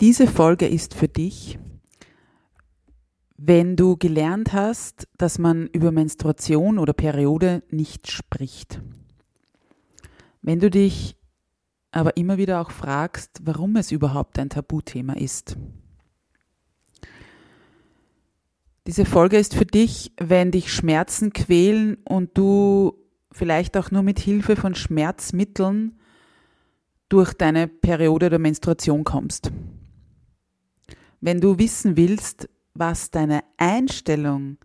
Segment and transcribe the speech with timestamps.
[0.00, 1.58] Diese Folge ist für dich,
[3.36, 8.80] wenn du gelernt hast, dass man über Menstruation oder Periode nicht spricht.
[10.40, 11.16] Wenn du dich
[11.90, 15.56] aber immer wieder auch fragst, warum es überhaupt ein Tabuthema ist.
[18.86, 22.94] Diese Folge ist für dich, wenn dich Schmerzen quälen und du
[23.32, 25.98] vielleicht auch nur mit Hilfe von Schmerzmitteln
[27.08, 29.50] durch deine Periode oder Menstruation kommst.
[31.20, 34.58] Wenn du wissen willst, was deine Einstellung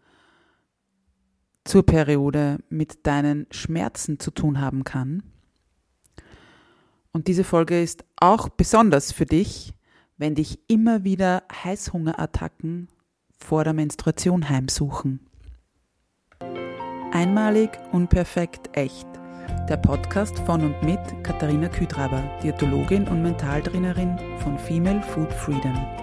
[1.64, 5.24] zur Periode mit deinen Schmerzen zu tun haben kann.
[7.12, 9.74] Und diese Folge ist auch besonders für dich,
[10.18, 12.88] wenn dich immer wieder Heißhungerattacken
[13.38, 15.20] vor der Menstruation heimsuchen.
[17.12, 19.08] Einmalig, unperfekt, echt.
[19.70, 26.03] Der Podcast von und mit Katharina Küdraber, Diätologin und Mentaltrainerin von Female Food Freedom.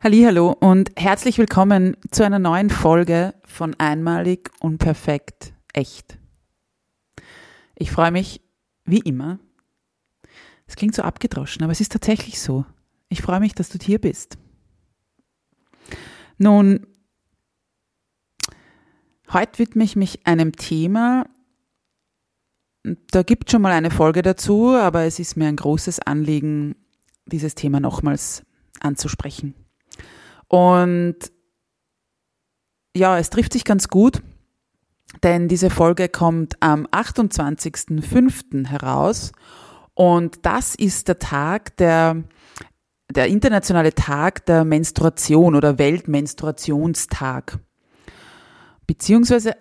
[0.00, 6.20] Hallo und herzlich willkommen zu einer neuen Folge von Einmalig, unperfekt, echt.
[7.74, 8.40] Ich freue mich
[8.84, 9.40] wie immer.
[10.68, 12.64] Es klingt so abgedroschen, aber es ist tatsächlich so.
[13.08, 14.38] Ich freue mich, dass du hier bist.
[16.38, 16.86] Nun,
[19.32, 21.26] heute widme ich mich einem Thema,
[22.84, 26.76] da gibt schon mal eine Folge dazu, aber es ist mir ein großes Anliegen,
[27.26, 28.44] dieses Thema nochmals
[28.78, 29.56] anzusprechen.
[30.48, 31.16] Und
[32.96, 34.22] ja, es trifft sich ganz gut,
[35.22, 38.66] denn diese Folge kommt am 28.05.
[38.66, 39.32] heraus
[39.94, 42.24] und das ist der Tag der
[43.10, 47.58] der internationale Tag der Menstruation oder Weltmenstruationstag.
[48.86, 49.56] Beziehungsweise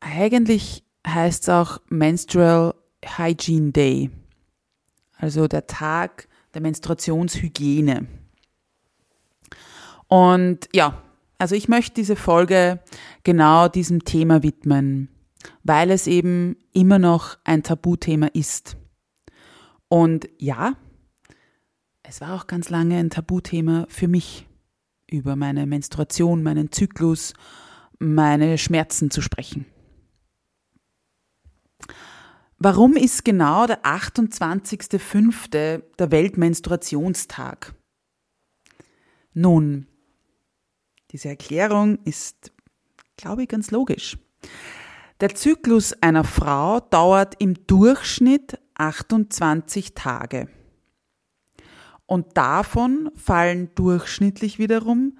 [0.00, 2.74] eigentlich heißt es auch Menstrual
[3.04, 4.10] Hygiene Day,
[5.16, 8.06] also der Tag der Menstruationshygiene.
[10.10, 11.00] Und ja,
[11.38, 12.80] also ich möchte diese Folge
[13.22, 15.08] genau diesem Thema widmen,
[15.62, 18.76] weil es eben immer noch ein Tabuthema ist.
[19.88, 20.74] Und ja,
[22.02, 24.48] es war auch ganz lange ein Tabuthema für mich,
[25.08, 27.32] über meine Menstruation, meinen Zyklus,
[28.00, 29.64] meine Schmerzen zu sprechen.
[32.58, 35.82] Warum ist genau der 28.05.
[35.98, 37.74] der Weltmenstruationstag?
[39.34, 39.86] Nun,
[41.10, 42.52] diese Erklärung ist,
[43.16, 44.16] glaube ich, ganz logisch.
[45.20, 50.48] Der Zyklus einer Frau dauert im Durchschnitt 28 Tage.
[52.06, 55.18] Und davon fallen durchschnittlich wiederum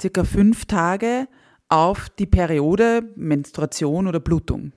[0.00, 1.28] circa fünf Tage
[1.68, 4.70] auf die Periode, Menstruation oder Blutung.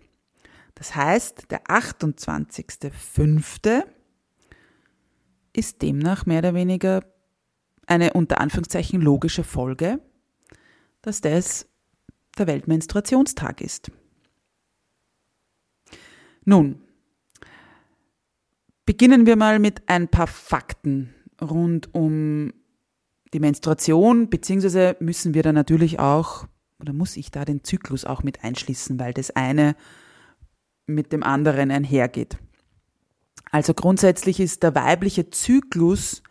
[0.76, 3.84] Das heißt, der 28.05.
[5.52, 7.04] ist demnach mehr oder weniger
[7.88, 10.00] eine unter Anführungszeichen logische Folge,
[11.02, 11.68] dass das
[12.38, 13.92] der Weltmenstruationstag ist.
[16.46, 16.82] Nun,
[18.86, 22.54] beginnen wir mal mit ein paar Fakten rund um
[23.34, 26.48] die Menstruation, beziehungsweise müssen wir da natürlich auch,
[26.80, 29.76] oder muss ich da den Zyklus auch mit einschließen, weil das eine
[30.88, 32.38] mit dem anderen einhergeht.
[33.52, 36.24] Also grundsätzlich ist der weibliche Zyklus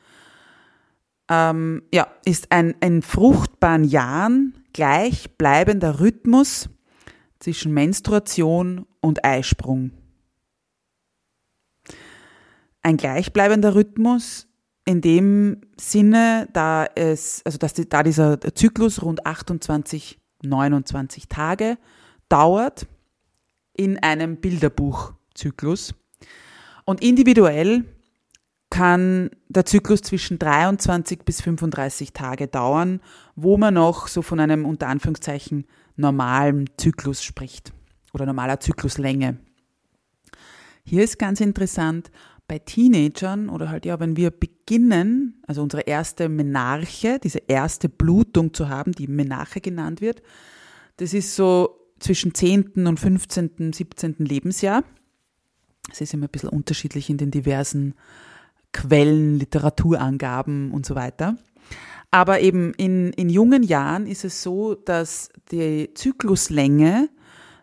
[1.28, 6.68] ähm, ja, ist ein in fruchtbaren Jahren gleichbleibender Rhythmus
[7.38, 9.92] zwischen Menstruation und Eisprung.
[12.82, 14.46] Ein gleichbleibender Rhythmus
[14.84, 21.76] in dem Sinne, da es, also dass die, da dieser Zyklus rund 28, 29 Tage
[22.28, 22.86] dauert,
[23.74, 25.94] in einem Bilderbuchzyklus.
[26.84, 27.84] Und individuell
[28.78, 33.00] kann der Zyklus zwischen 23 bis 35 Tage dauern,
[33.34, 35.66] wo man noch so von einem unter Anführungszeichen
[35.96, 37.72] normalen Zyklus spricht
[38.12, 39.38] oder normaler Zykluslänge.
[40.84, 42.12] Hier ist ganz interessant,
[42.46, 48.54] bei Teenagern oder halt ja, wenn wir beginnen, also unsere erste Menarche, diese erste Blutung
[48.54, 50.22] zu haben, die Menarche genannt wird,
[50.98, 52.86] das ist so zwischen 10.
[52.86, 54.14] und 15., 17.
[54.18, 54.84] Lebensjahr.
[55.90, 57.94] Es ist immer ein bisschen unterschiedlich in den diversen
[58.72, 61.36] Quellen, Literaturangaben und so weiter.
[62.10, 67.10] Aber eben in, in jungen Jahren ist es so, dass die Zykluslänge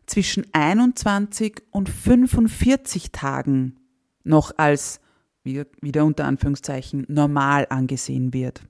[0.06, 3.78] zwischen 21 und 45 Tagen
[4.24, 5.00] noch als,
[5.44, 8.62] wieder unter Anführungszeichen, normal angesehen wird.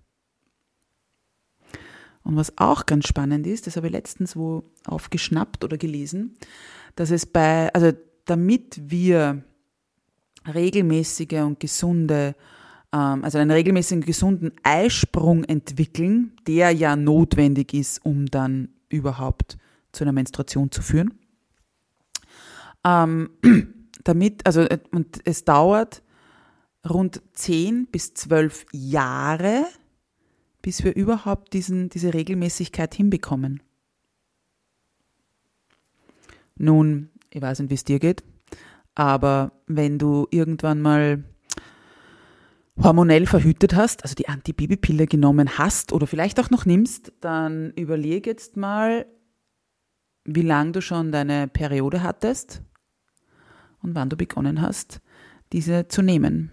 [2.23, 6.37] Und was auch ganz spannend ist, das habe ich letztens wo aufgeschnappt oder gelesen,
[6.95, 7.91] dass es bei, also
[8.25, 9.43] damit wir
[10.53, 12.35] regelmäßige und gesunde,
[12.93, 19.57] ähm, also einen regelmäßigen gesunden Eisprung entwickeln, der ja notwendig ist, um dann überhaupt
[19.91, 21.13] zu einer Menstruation zu führen.
[22.83, 23.29] Ähm,
[24.03, 26.03] damit, also, äh, und es dauert
[26.87, 29.65] rund 10 bis 12 Jahre,
[30.61, 33.61] bis wir überhaupt diesen, diese Regelmäßigkeit hinbekommen.
[36.57, 38.23] Nun, ich weiß nicht, wie es dir geht,
[38.95, 41.23] aber wenn du irgendwann mal
[42.81, 48.25] hormonell verhütet hast, also die Antibabypille genommen hast oder vielleicht auch noch nimmst, dann überleg
[48.25, 49.05] jetzt mal,
[50.25, 52.61] wie lange du schon deine Periode hattest
[53.81, 55.01] und wann du begonnen hast,
[55.53, 56.51] diese zu nehmen.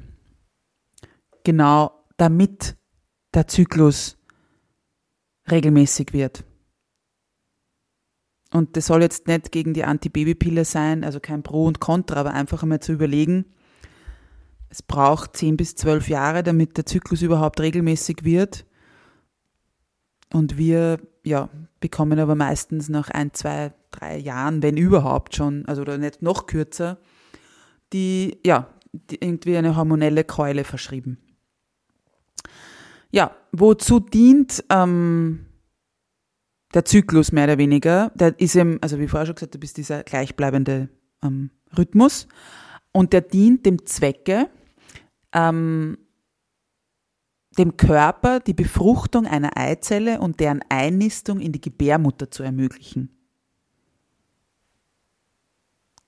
[1.45, 2.77] Genau damit
[3.35, 4.17] der Zyklus
[5.51, 6.45] regelmäßig wird.
[8.53, 12.35] Und das soll jetzt nicht gegen die Antibabypille sein, also kein Pro und Contra, aber
[12.35, 13.47] einfach einmal zu überlegen,
[14.69, 18.65] es braucht 10 bis 12 Jahre, damit der Zyklus überhaupt regelmäßig wird.
[20.33, 21.51] Und wir, ja,
[21.81, 26.47] bekommen aber meistens nach ein, zwei, drei Jahren, wenn überhaupt schon, also oder nicht noch
[26.47, 26.99] kürzer,
[27.93, 31.19] die, ja, die irgendwie eine hormonelle Keule verschrieben.
[33.11, 35.45] Ja, wozu dient ähm,
[36.75, 38.11] der Zyklus mehr oder weniger?
[38.15, 40.89] Der ist eben, also wie vorher schon gesagt, du bist dieser gleichbleibende
[41.23, 42.29] ähm, Rhythmus
[42.93, 44.49] und der dient dem Zwecke,
[45.33, 45.99] ähm,
[47.59, 53.11] dem Körper die Befruchtung einer Eizelle und deren Einnistung in die Gebärmutter zu ermöglichen,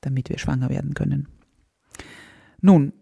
[0.00, 1.28] damit wir schwanger werden können.
[2.60, 2.92] Nun,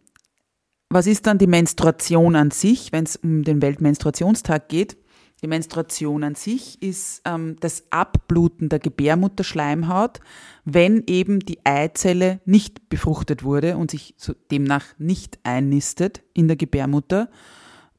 [0.88, 4.98] was ist dann die Menstruation an sich, wenn es um den Weltmenstruationstag geht?
[5.42, 10.20] Die Menstruation an sich ist ähm, das Abbluten der Gebärmutterschleimhaut,
[10.64, 16.56] wenn eben die Eizelle nicht befruchtet wurde und sich so demnach nicht einnistet in der
[16.56, 17.28] Gebärmutter,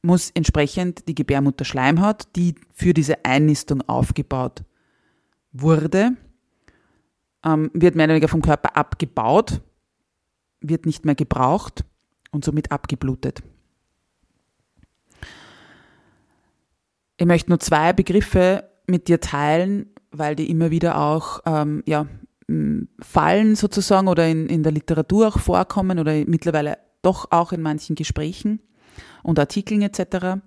[0.00, 4.64] muss entsprechend die Gebärmutterschleimhaut, die für diese Einnistung aufgebaut
[5.52, 6.16] wurde,
[7.44, 9.60] ähm, wird mehr oder weniger vom Körper abgebaut
[10.68, 11.84] wird nicht mehr gebraucht
[12.30, 13.42] und somit abgeblutet.
[17.16, 22.06] Ich möchte nur zwei Begriffe mit dir teilen, weil die immer wieder auch ähm, ja,
[23.00, 27.96] fallen sozusagen oder in, in der Literatur auch vorkommen oder mittlerweile doch auch in manchen
[27.96, 28.60] Gesprächen
[29.22, 30.40] und Artikeln etc.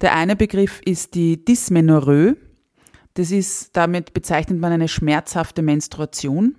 [0.00, 2.36] Der eine Begriff ist die Dysmenorrhoe.
[3.14, 6.56] Das ist, damit bezeichnet man eine schmerzhafte Menstruation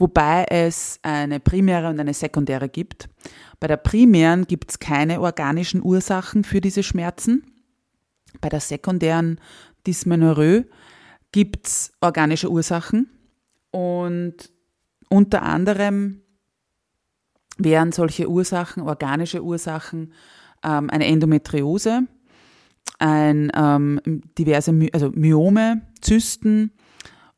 [0.00, 3.08] wobei es eine primäre und eine sekundäre gibt.
[3.60, 7.44] Bei der primären gibt es keine organischen Ursachen für diese Schmerzen.
[8.40, 9.40] Bei der sekundären
[9.86, 10.66] Dysmenorrhoe
[11.32, 13.08] gibt es organische Ursachen
[13.70, 14.50] und
[15.08, 16.22] unter anderem
[17.58, 20.12] wären solche Ursachen, organische Ursachen,
[20.64, 22.06] ähm, eine Endometriose,
[22.98, 24.00] ein ähm,
[24.38, 26.72] diverse My also Myome, Zysten,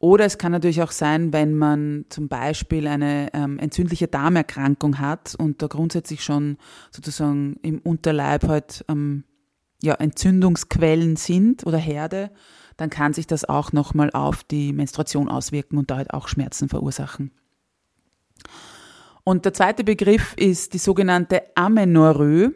[0.03, 5.37] oder es kann natürlich auch sein, wenn man zum Beispiel eine ähm, entzündliche Darmerkrankung hat
[5.39, 6.57] und da grundsätzlich schon
[6.91, 9.23] sozusagen im Unterleib halt ähm,
[9.83, 12.31] ja, Entzündungsquellen sind oder Herde,
[12.77, 16.69] dann kann sich das auch nochmal auf die Menstruation auswirken und da halt auch Schmerzen
[16.69, 17.33] verursachen.
[19.25, 22.55] Und der zweite Begriff ist die sogenannte Amenorrhoe.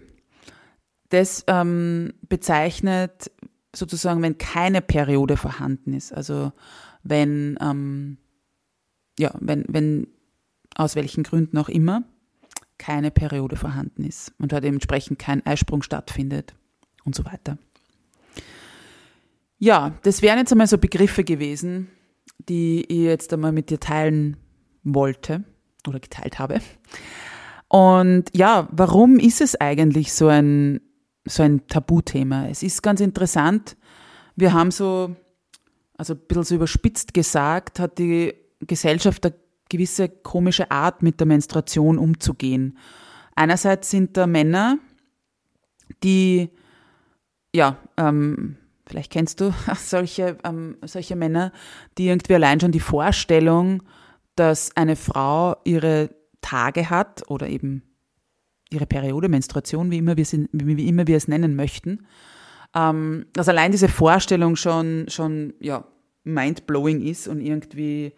[1.10, 3.30] Das ähm, bezeichnet
[3.74, 6.12] sozusagen, wenn keine Periode vorhanden ist.
[6.12, 6.52] Also
[7.04, 8.18] wenn, ähm,
[9.18, 10.08] ja, wenn, wenn
[10.74, 12.02] aus welchen Gründen auch immer
[12.78, 16.54] keine Periode vorhanden ist und halt dementsprechend kein Eisprung stattfindet
[17.06, 17.56] und so weiter.
[19.58, 21.88] Ja, das wären jetzt einmal so Begriffe gewesen,
[22.48, 24.36] die ich jetzt einmal mit dir teilen
[24.82, 25.44] wollte
[25.86, 26.60] oder geteilt habe.
[27.68, 30.80] Und ja, warum ist es eigentlich so ein,
[31.24, 32.48] so ein Tabuthema?
[32.48, 33.76] Es ist ganz interessant.
[34.36, 35.16] Wir haben so,
[35.96, 39.34] also ein bisschen so überspitzt gesagt, hat die Gesellschaft eine
[39.68, 42.78] gewisse komische Art mit der Menstruation umzugehen.
[43.34, 44.78] Einerseits sind da Männer,
[46.02, 46.50] die,
[47.56, 51.52] ja, ähm, vielleicht kennst du solche, ähm, solche Männer,
[51.98, 53.82] die irgendwie allein schon die Vorstellung,
[54.36, 56.10] dass eine Frau ihre
[56.42, 57.82] Tage hat oder eben
[58.70, 62.06] ihre Periode, Menstruation, wie immer wir, sie, wie immer wir es nennen möchten,
[62.74, 65.86] ähm, dass allein diese Vorstellung schon, schon ja,
[66.24, 68.12] mindblowing ist und irgendwie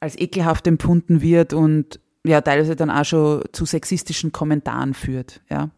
[0.00, 5.70] als ekelhaft empfunden wird und ja, teilweise dann auch schon zu sexistischen Kommentaren führt, ja.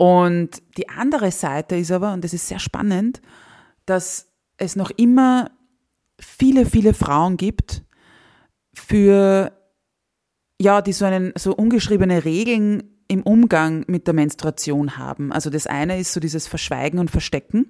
[0.00, 3.20] Und die andere Seite ist aber, und das ist sehr spannend,
[3.84, 5.50] dass es noch immer
[6.18, 7.82] viele, viele Frauen gibt,
[8.72, 9.52] für,
[10.58, 15.32] ja, die so einen, so ungeschriebene Regeln im Umgang mit der Menstruation haben.
[15.32, 17.66] Also das eine ist so dieses Verschweigen und Verstecken,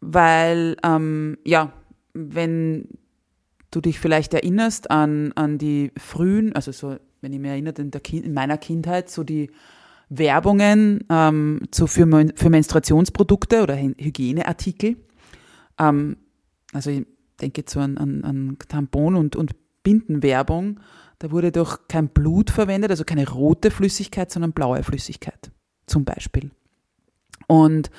[0.00, 1.74] weil, ähm, ja,
[2.14, 2.88] wenn
[3.70, 7.90] du dich vielleicht erinnerst an, an die frühen, also so, wenn ich mich erinnere, in,
[7.90, 9.50] kind, in meiner Kindheit, so die
[10.08, 14.96] Werbungen ähm, so für, für Menstruationsprodukte oder Hygieneartikel.
[15.78, 16.16] Ähm,
[16.72, 17.06] also ich
[17.40, 20.80] denke jetzt so an, an, an Tampon- und, und Bindenwerbung.
[21.18, 25.50] Da wurde doch kein Blut verwendet, also keine rote Flüssigkeit, sondern blaue Flüssigkeit
[25.86, 26.50] zum Beispiel.
[27.46, 27.90] Und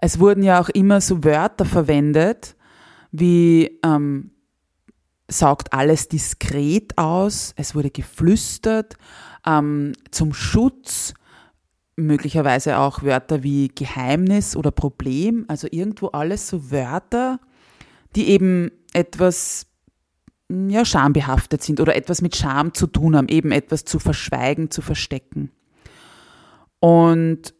[0.00, 2.56] es wurden ja auch immer so Wörter verwendet,
[3.12, 4.32] wie ähm,
[5.28, 8.96] saugt alles diskret aus, es wurde geflüstert,
[9.46, 11.14] ähm, zum Schutz
[11.96, 17.40] möglicherweise auch Wörter wie Geheimnis oder Problem, also irgendwo alles so Wörter,
[18.16, 19.66] die eben etwas
[20.50, 24.82] ja, schambehaftet sind oder etwas mit Scham zu tun haben, eben etwas zu verschweigen, zu
[24.82, 25.50] verstecken.
[26.80, 27.54] Und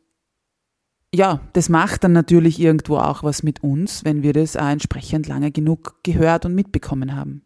[1.15, 5.29] ja, das macht dann natürlich irgendwo auch was mit uns, wenn wir das auch entsprechend
[5.29, 7.43] lange genug gehört und mitbekommen haben.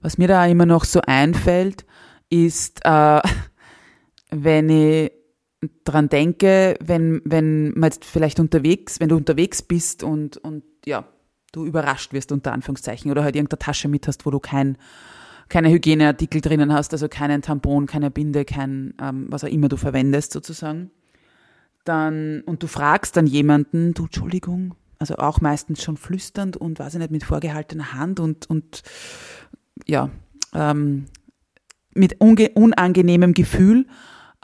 [0.00, 1.84] Was mir da immer noch so einfällt,
[2.30, 3.20] ist, äh,
[4.30, 5.12] wenn ich
[5.84, 11.04] dran denke, wenn, wenn man jetzt vielleicht unterwegs, wenn du unterwegs bist und, und ja,
[11.52, 14.76] du überrascht wirst, unter Anführungszeichen, oder halt irgendeine Tasche mit hast, wo du kein,
[15.48, 19.76] keine Hygieneartikel drinnen hast, also keinen Tampon, keine Binde, kein, ähm, was auch immer du
[19.76, 20.90] verwendest sozusagen,
[21.84, 26.94] dann, und du fragst dann jemanden, du, Entschuldigung, also auch meistens schon flüsternd und weiß
[26.94, 28.82] ich nicht, mit vorgehaltener Hand und, und
[29.86, 30.10] ja,
[30.54, 31.06] ähm,
[31.94, 33.86] mit unangenehmem Gefühl,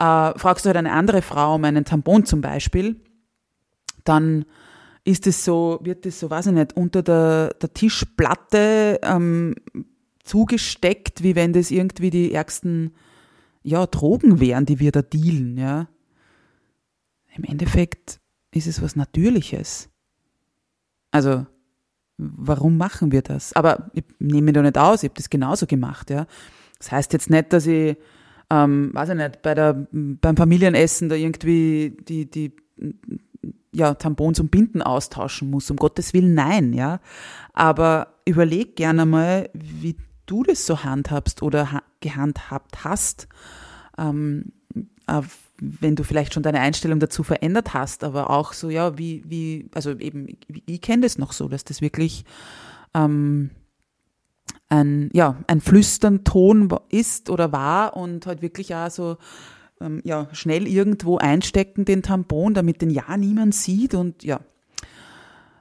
[0.03, 2.99] äh, fragst du halt eine andere Frau um einen Tampon zum Beispiel,
[4.03, 4.45] dann
[5.05, 9.55] ist es so, wird es so, weiß ich nicht, unter der, der Tischplatte ähm,
[10.23, 12.93] zugesteckt, wie wenn das irgendwie die ärgsten
[13.61, 15.87] ja, Drogen wären, die wir da dealen, ja.
[17.35, 18.19] Im Endeffekt
[18.51, 19.89] ist es was Natürliches.
[21.11, 21.45] Also,
[22.17, 23.53] warum machen wir das?
[23.53, 26.27] Aber ich nehme mich da nicht aus, ich habe das genauso gemacht, ja.
[26.77, 27.97] Das heißt jetzt nicht, dass ich
[28.49, 32.55] ähm, weiß ich nicht, bei der, beim Familienessen da irgendwie die, die
[33.73, 35.69] ja, Tampons und Binden austauschen muss.
[35.69, 36.99] Um Gottes Willen, nein, ja.
[37.53, 43.29] Aber überleg gerne mal, wie du das so handhabst oder ha gehandhabt hast,
[43.97, 44.51] ähm,
[45.07, 45.21] äh,
[45.61, 49.69] wenn du vielleicht schon deine Einstellung dazu verändert hast, aber auch so, ja, wie, wie,
[49.73, 52.25] also eben, ich, ich kenne das noch so, dass das wirklich
[52.93, 53.51] ähm,
[54.69, 59.17] ein, ja, ein Flüsternton ist oder war und halt wirklich auch so
[59.79, 64.39] ähm, ja, schnell irgendwo einstecken, den Tampon, damit den ja niemand sieht und ja.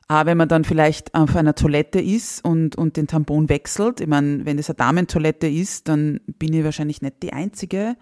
[0.09, 4.07] Aber wenn man dann vielleicht auf einer Toilette ist und, und den Tampon wechselt, ich
[4.07, 7.97] meine, wenn das eine Damentoilette ist, dann bin ich wahrscheinlich nicht die Einzige,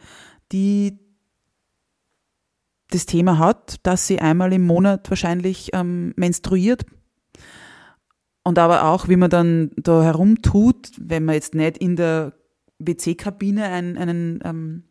[0.51, 0.99] die
[2.91, 6.85] das Thema hat, dass sie einmal im Monat wahrscheinlich ähm, menstruiert
[8.43, 12.33] und aber auch, wie man dann da herumtut, wenn man jetzt nicht in der
[12.79, 14.85] WC-Kabine einen, einen ähm,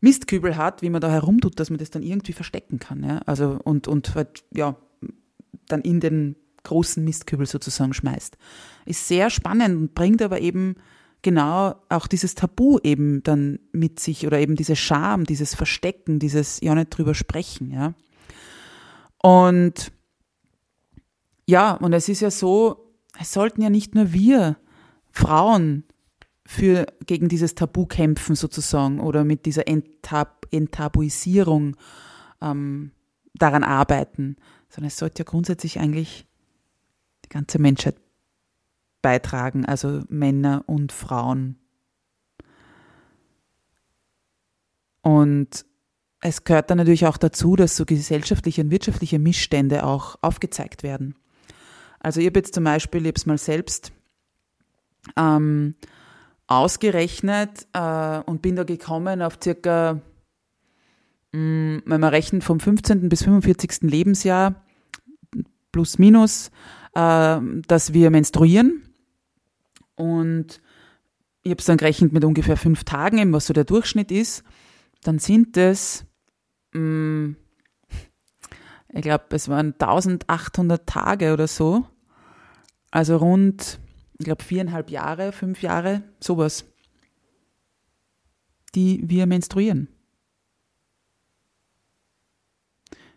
[0.00, 3.04] Mistkübel hat, wie man da herumtut, dass man das dann irgendwie verstecken kann.
[3.04, 3.18] Ja?
[3.26, 4.76] Also und, und halt, ja,
[5.68, 8.36] dann in den großen Mistkübel sozusagen schmeißt.
[8.86, 10.76] Ist sehr spannend und bringt aber eben
[11.22, 16.60] genau auch dieses Tabu eben dann mit sich oder eben diese Scham, dieses Verstecken, dieses
[16.60, 17.94] ja nicht drüber sprechen, ja.
[19.20, 19.90] Und
[21.48, 24.58] ja, und es ist ja so, es sollten ja nicht nur wir
[25.10, 25.84] Frauen
[26.46, 31.74] für, gegen dieses Tabu kämpfen sozusagen oder mit dieser Entab Enttabuisierung
[32.42, 32.92] ähm,
[33.32, 34.36] daran arbeiten,
[34.68, 36.26] sondern es sollte ja grundsätzlich eigentlich
[37.24, 37.96] die ganze Menschheit
[39.00, 41.56] beitragen, also Männer und Frauen.
[45.00, 45.64] Und
[46.20, 51.14] es gehört dann natürlich auch dazu, dass so gesellschaftliche und wirtschaftliche Missstände auch aufgezeigt werden.
[52.00, 53.92] Also ich habe jetzt zum Beispiel, ich mal selbst
[55.16, 55.74] ähm,
[56.46, 60.00] ausgerechnet äh, und bin da gekommen auf circa,
[61.32, 63.08] mh, mm, wenn man rechnet, vom 15.
[63.08, 63.82] bis 45.
[63.82, 64.64] Lebensjahr
[65.72, 66.50] plus minus,
[66.94, 68.82] äh, dass wir menstruieren.
[69.94, 70.60] Und
[71.42, 74.44] ich habe es dann gerechnet mit ungefähr fünf Tagen, eben was so der Durchschnitt ist.
[75.02, 76.04] Dann sind es,
[76.72, 77.36] mh, mm,
[78.92, 81.86] ich glaube, es waren 1800 Tage oder so.
[82.90, 83.78] Also rund
[84.18, 86.64] ich glaube, viereinhalb Jahre, fünf Jahre, sowas,
[88.74, 89.88] die wir menstruieren.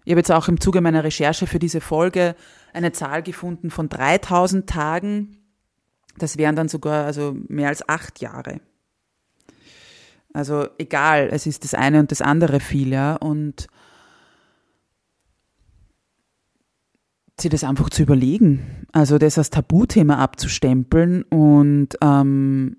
[0.03, 2.35] Ich habe jetzt auch im Zuge meiner Recherche für diese Folge
[2.73, 5.37] eine Zahl gefunden von 3000 Tagen.
[6.17, 8.61] Das wären dann sogar also mehr als acht Jahre.
[10.33, 13.15] Also egal, es ist das eine und das andere viel, ja.
[13.15, 13.67] Und
[17.41, 18.85] sie das einfach zu überlegen.
[18.91, 22.77] Also das als Tabuthema abzustempeln und ähm,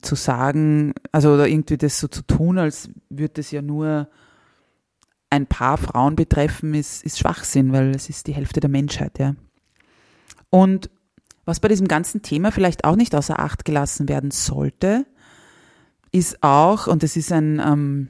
[0.00, 4.08] zu sagen, also oder irgendwie das so zu tun, als würde es ja nur
[5.30, 9.34] ein paar Frauen betreffen, ist, ist Schwachsinn, weil es ist die Hälfte der Menschheit, ja.
[10.50, 10.90] Und
[11.44, 15.06] was bei diesem ganzen Thema vielleicht auch nicht außer Acht gelassen werden sollte,
[16.12, 18.08] ist auch, und das ist ein, ähm,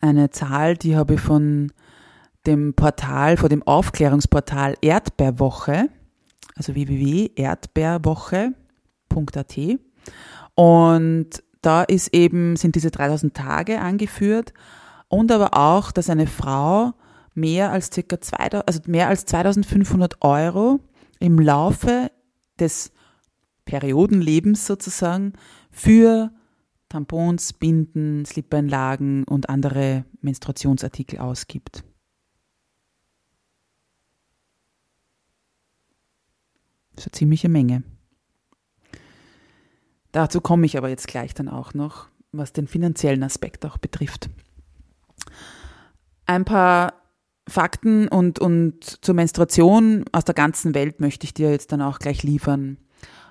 [0.00, 1.70] eine Zahl, die habe ich von
[2.46, 5.88] dem Portal, vor dem Aufklärungsportal Erdbeerwoche,
[6.56, 9.58] also www.erdbeerwoche.at.
[10.54, 11.28] Und
[11.62, 14.52] da ist eben, sind diese 3000 Tage angeführt
[15.08, 16.92] und aber auch, dass eine Frau
[17.34, 20.80] mehr als circa 2000, also mehr als 2500 Euro
[21.18, 22.10] im Laufe
[22.58, 22.92] des
[23.64, 25.32] Periodenlebens sozusagen
[25.70, 26.30] für
[26.88, 31.82] Tampons, Binden, Slipeinlagen und andere Menstruationsartikel ausgibt.
[36.94, 37.82] Das ist eine ziemliche Menge.
[40.12, 44.30] Dazu komme ich aber jetzt gleich dann auch noch, was den finanziellen Aspekt auch betrifft.
[46.26, 46.94] Ein paar
[47.48, 51.98] Fakten und, und zur Menstruation aus der ganzen Welt möchte ich dir jetzt dann auch
[51.98, 52.78] gleich liefern.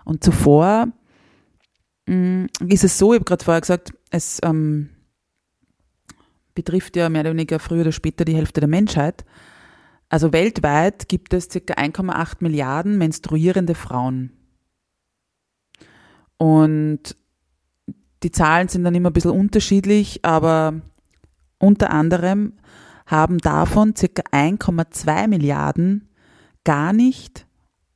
[0.06, 0.88] Und zuvor
[2.06, 4.90] mm, ist es so, ich habe gerade vorher gesagt, es ähm,
[6.54, 9.26] betrifft ja mehr oder weniger früher oder später die Hälfte der Menschheit.
[10.10, 11.58] Also weltweit gibt es ca.
[11.58, 14.32] 1,8 Milliarden menstruierende Frauen.
[16.38, 17.16] Und
[18.24, 20.82] die Zahlen sind dann immer ein bisschen unterschiedlich, aber
[21.58, 22.54] unter anderem
[23.06, 24.06] haben davon ca.
[24.06, 26.10] 1,2 Milliarden
[26.64, 27.46] gar nicht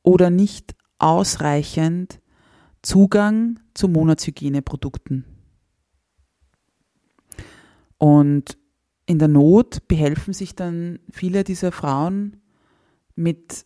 [0.02, 2.20] oder nicht ausreichend
[2.82, 5.24] Zugang zu Monatshygieneprodukten.
[7.98, 8.57] Und
[9.08, 12.42] in der Not behelfen sich dann viele dieser Frauen
[13.16, 13.64] mit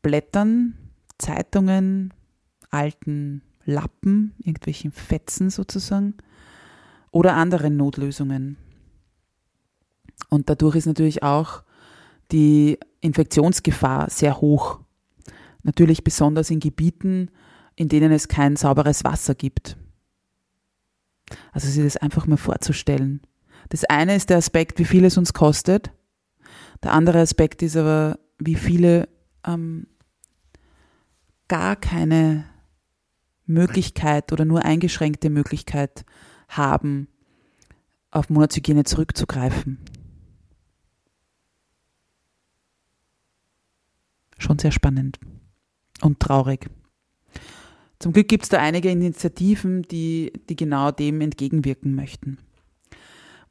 [0.00, 0.78] Blättern,
[1.18, 2.14] Zeitungen,
[2.70, 6.14] alten Lappen, irgendwelchen Fetzen sozusagen
[7.10, 8.58] oder anderen Notlösungen.
[10.30, 11.64] Und dadurch ist natürlich auch
[12.30, 14.78] die Infektionsgefahr sehr hoch.
[15.64, 17.32] Natürlich besonders in Gebieten,
[17.74, 19.76] in denen es kein sauberes Wasser gibt.
[21.50, 23.20] Also sich das einfach mal vorzustellen.
[23.68, 25.90] Das eine ist der Aspekt, wie viel es uns kostet.
[26.82, 29.08] Der andere Aspekt ist aber, wie viele
[29.44, 29.86] ähm,
[31.48, 32.44] gar keine
[33.46, 36.04] Möglichkeit oder nur eingeschränkte Möglichkeit
[36.48, 37.08] haben,
[38.10, 39.78] auf Monatshygiene zurückzugreifen.
[44.38, 45.18] Schon sehr spannend
[46.02, 46.68] und traurig.
[47.98, 52.38] Zum Glück gibt es da einige Initiativen, die, die genau dem entgegenwirken möchten.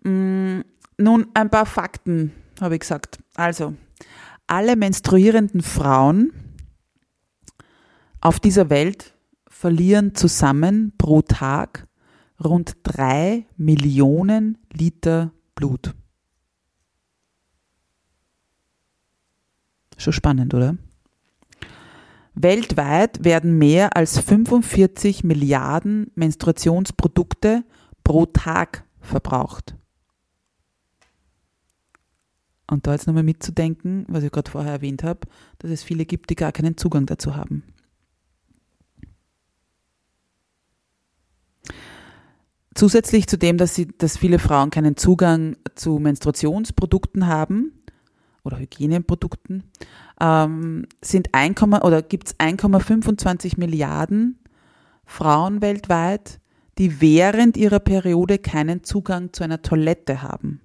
[0.06, 0.62] Mm,
[0.98, 3.18] nun, ein paar Fakten, habe ich gesagt.
[3.36, 3.74] Also,
[4.48, 6.32] alle menstruierenden Frauen
[8.22, 9.14] auf dieser Welt
[9.48, 11.88] verlieren zusammen pro Tag
[12.44, 15.96] rund drei Millionen Liter Blut.
[19.98, 20.78] Schon spannend, oder?
[22.36, 27.64] Weltweit werden mehr als 45 Milliarden Menstruationsprodukte
[28.04, 29.76] pro Tag verbraucht.
[32.68, 35.22] Und da jetzt nochmal mitzudenken, was ich gerade vorher erwähnt habe,
[35.60, 37.64] dass es viele gibt, die gar keinen Zugang dazu haben.
[42.74, 47.72] Zusätzlich zu dem, dass, sie, dass viele Frauen keinen Zugang zu Menstruationsprodukten haben
[48.44, 49.64] oder Hygieneprodukten,
[50.20, 54.40] ähm, sind 1, oder gibt es 1,25 Milliarden
[55.06, 56.40] Frauen weltweit,
[56.78, 60.60] die während ihrer Periode keinen Zugang zu einer Toilette haben.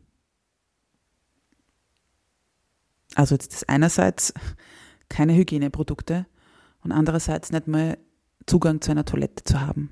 [3.15, 4.33] Also jetzt ist einerseits
[5.09, 6.27] keine Hygieneprodukte
[6.83, 7.99] und andererseits nicht mal
[8.47, 9.91] Zugang zu einer Toilette zu haben.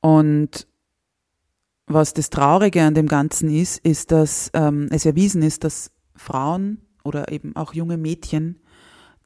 [0.00, 0.66] Und
[1.86, 6.82] was das Traurige an dem Ganzen ist, ist, dass ähm, es erwiesen ist, dass Frauen
[7.02, 8.60] oder eben auch junge Mädchen,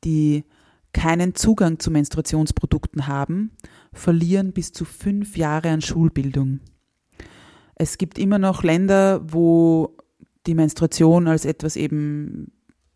[0.05, 0.45] die
[0.93, 3.51] keinen Zugang zu Menstruationsprodukten haben,
[3.93, 6.61] verlieren bis zu fünf Jahre an Schulbildung.
[7.83, 9.97] Es gibt immer noch Länder, wo
[10.47, 12.53] die Menstruation als etwas eben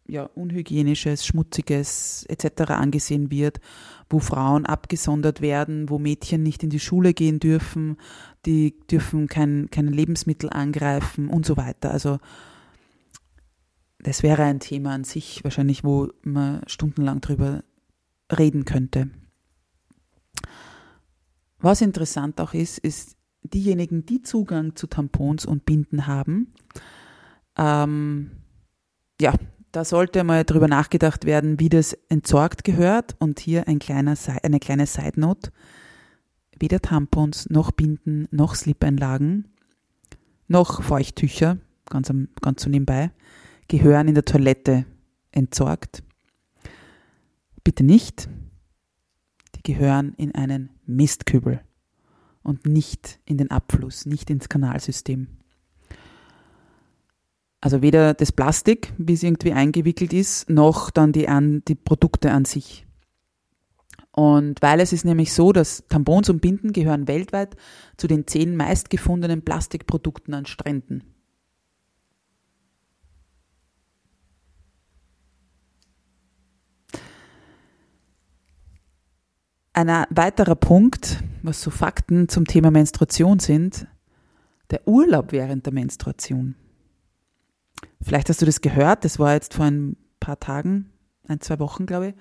[0.07, 2.71] ja, unhygienisches, schmutziges etc.
[2.71, 3.59] angesehen wird,
[4.09, 7.97] wo Frauen abgesondert werden, wo Mädchen nicht in die Schule gehen dürfen,
[8.47, 11.91] die dürfen kein, keine Lebensmittel angreifen und so weiter.
[11.91, 12.21] Also
[13.99, 17.65] das wäre ein Thema an sich, wahrscheinlich, wo man stundenlang drüber
[18.31, 19.11] reden könnte.
[21.59, 23.16] Was interessant auch ist, ist,
[23.51, 26.53] diejenigen, die Zugang zu Tampons und Binden haben,
[27.57, 28.31] ähm,
[29.21, 29.35] ja,
[29.73, 33.15] da sollte mal drüber nachgedacht werden, wie das entsorgt gehört.
[33.19, 35.51] Und hier ein kleiner, eine kleine Side Note.
[36.59, 39.49] Weder Tampons, noch Binden, noch Slip-Einlagen,
[40.49, 41.59] noch Feuchttücher,
[41.91, 43.11] ganz, ganz so nebenbei,
[43.69, 44.87] gehören in der Toilette
[45.33, 46.03] entsorgt.
[47.63, 48.29] Bitte nicht.
[49.57, 51.61] Die gehören in einen Mistkübel
[52.47, 55.27] und nicht in den Abfluss, nicht ins Kanalsystem.
[57.61, 62.31] Also weder das Plastik, wie es irgendwie eingewickelt ist, noch dann die, an, die Produkte
[62.31, 62.87] an sich.
[64.13, 67.57] Und weil es ist nämlich so, dass Tampons und Binden gehören weltweit
[67.97, 71.16] zu den zehn meistgefundenen Plastikprodukten an Stränden.
[79.77, 83.87] Ein weiterer Punkt, was so Fakten zum Thema Menstruation sind,
[84.71, 86.55] der Urlaub während der Menstruation.
[88.01, 90.93] Vielleicht hast du das gehört, das war jetzt vor ein paar Tagen,
[91.29, 92.15] ein, zwei Wochen, glaube ich,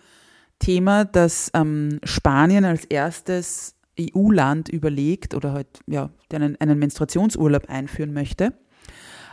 [0.59, 8.11] Thema, dass ähm, Spanien als erstes EU-Land überlegt oder halt, ja, einen, einen Menstruationsurlaub einführen
[8.11, 8.51] möchte.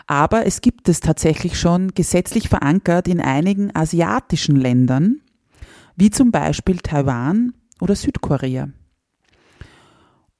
[0.07, 5.23] Aber es gibt es tatsächlich schon gesetzlich verankert in einigen asiatischen Ländern,
[5.97, 8.69] wie zum Beispiel Taiwan oder Südkorea.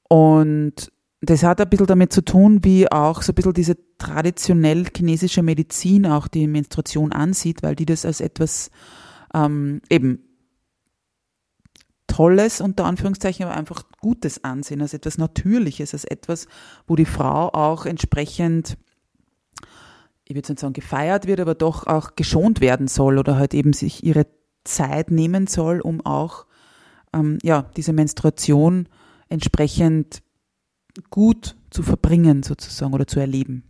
[0.09, 4.85] Und das hat ein bisschen damit zu tun, wie auch so ein bisschen diese traditionell
[4.97, 8.71] chinesische Medizin auch die Menstruation ansieht, weil die das als etwas
[9.35, 10.21] ähm, eben
[12.07, 16.47] Tolles, unter Anführungszeichen, aber einfach Gutes ansehen, als etwas Natürliches, als etwas,
[16.87, 18.77] wo die Frau auch entsprechend,
[20.25, 23.73] ich würde nicht sagen gefeiert wird, aber doch auch geschont werden soll oder halt eben
[23.73, 24.27] sich ihre
[24.65, 26.47] Zeit nehmen soll, um auch
[27.13, 28.89] ähm, ja, diese Menstruation
[29.29, 30.23] entsprechend
[31.11, 33.65] gut zu verbringen sozusagen oder zu erleben.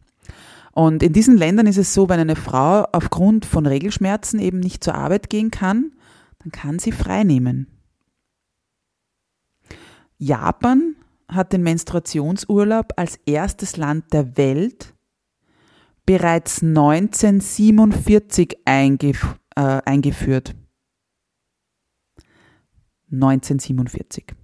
[0.73, 4.83] Und in diesen Ländern ist es so, wenn eine Frau aufgrund von Regelschmerzen eben nicht
[4.83, 5.93] zur Arbeit gehen kann,
[6.39, 7.67] dann kann sie frei nehmen.
[10.19, 10.97] Japan
[11.29, 14.95] hat den Menstruationsurlaub als erstes Land der Welt
[16.07, 20.55] bereits 1947 eingef äh, eingeführt.
[23.13, 24.35] 1947.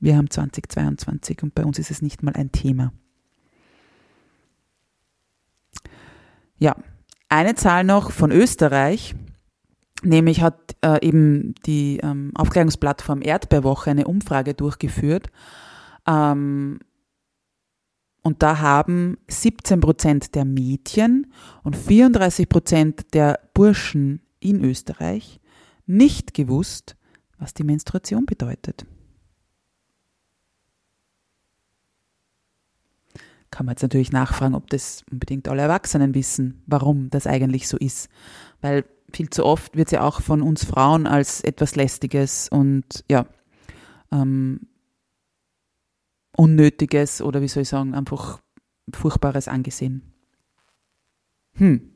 [0.00, 2.92] Wir haben 2022 und bei uns ist es nicht mal ein Thema.
[6.58, 6.76] Ja,
[7.28, 9.14] eine Zahl noch von Österreich,
[10.02, 15.28] nämlich hat äh, eben die ähm, Aufklärungsplattform Erdbeerwoche eine Umfrage durchgeführt.
[16.06, 16.80] Ähm,
[18.22, 21.32] und da haben 17 Prozent der Mädchen
[21.64, 25.40] und 34 Prozent der Burschen in Österreich
[25.86, 26.96] nicht gewusst,
[27.38, 28.86] was die Menstruation bedeutet.
[33.52, 37.76] kann man jetzt natürlich nachfragen, ob das unbedingt alle Erwachsenen wissen, warum das eigentlich so
[37.76, 38.08] ist.
[38.60, 43.04] Weil viel zu oft wird es ja auch von uns Frauen als etwas Lästiges und
[43.08, 43.26] ja,
[44.10, 44.68] ähm,
[46.34, 48.40] Unnötiges oder wie soll ich sagen, einfach
[48.92, 50.02] Furchtbares angesehen.
[51.52, 51.91] Hm.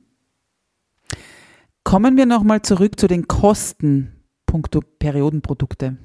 [1.86, 5.96] Kommen wir nochmal zurück zu den Kosten punkto Periodenprodukte.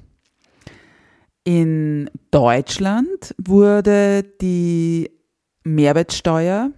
[1.42, 5.10] In Deutschland wurde die
[5.64, 6.70] Mehrwertsteuer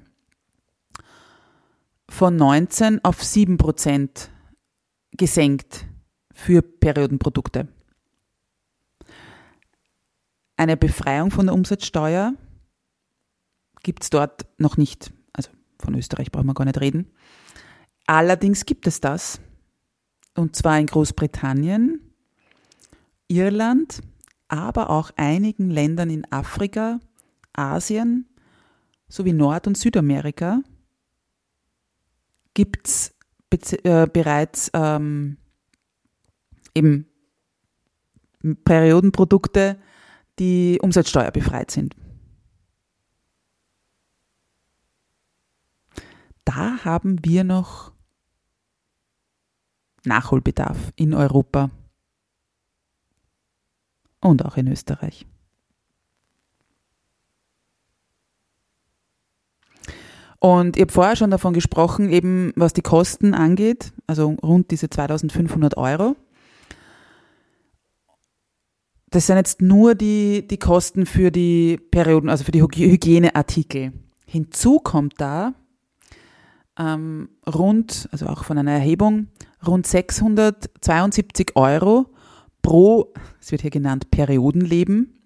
[2.09, 4.31] von 19 auf 7 Prozent
[5.13, 5.85] gesenkt
[6.33, 7.69] für Periodenprodukte.
[10.57, 12.33] Eine Befreiung von der Umsatzsteuer
[13.83, 15.13] gibt es dort noch nicht.
[15.35, 17.11] Also von Österreich brauchen wir gar nicht reden.
[18.07, 19.41] Allerdings gibt es das.
[20.37, 22.01] Und zwar in Großbritannien
[23.29, 24.01] Irland,
[24.49, 27.01] aber auch einigen Ländern in Afrika,
[27.53, 28.29] Asien
[29.09, 30.61] sowie Nord- und Südamerika
[32.53, 33.13] gibt es
[33.85, 35.37] äh, bereits ähm,
[36.75, 37.07] eben
[38.65, 39.79] Periodenprodukte,
[40.39, 41.97] die umsatzsteuerbefreit sind.
[46.45, 47.94] Da haben wir noch
[50.07, 51.71] Nachholbedarf in Europa
[54.21, 55.27] und auch in Österreich.
[60.45, 64.91] Und ich habe vorher schon davon gesprochen, eben was die Kosten angeht, also rund diese
[64.91, 66.17] 2500 Euro.
[69.09, 73.93] Das sind jetzt nur die, die Kosten für die Perioden, also für die Hygieneartikel.
[74.27, 75.55] Hinzu kommt da
[76.79, 79.29] ähm, rund, also auch von einer Erhebung,
[79.67, 82.07] rund 672 Euro
[82.63, 85.19] pro, es wird hier genannt, Periodenleben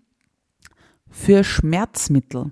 [1.10, 2.50] für Schmerzmittel.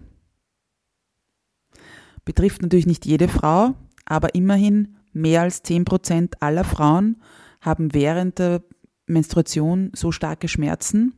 [2.25, 7.23] Betrifft natürlich nicht jede Frau, aber immerhin mehr als 10 Prozent aller Frauen
[7.61, 8.63] haben während der
[9.07, 11.15] Menstruation so starke Schmerzen,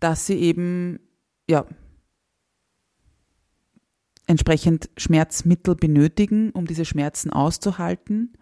[0.00, 1.00] dass sie eben
[1.48, 1.66] ja,
[4.26, 8.32] entsprechend Schmerzmittel benötigen, um diese Schmerzen auszuhalten.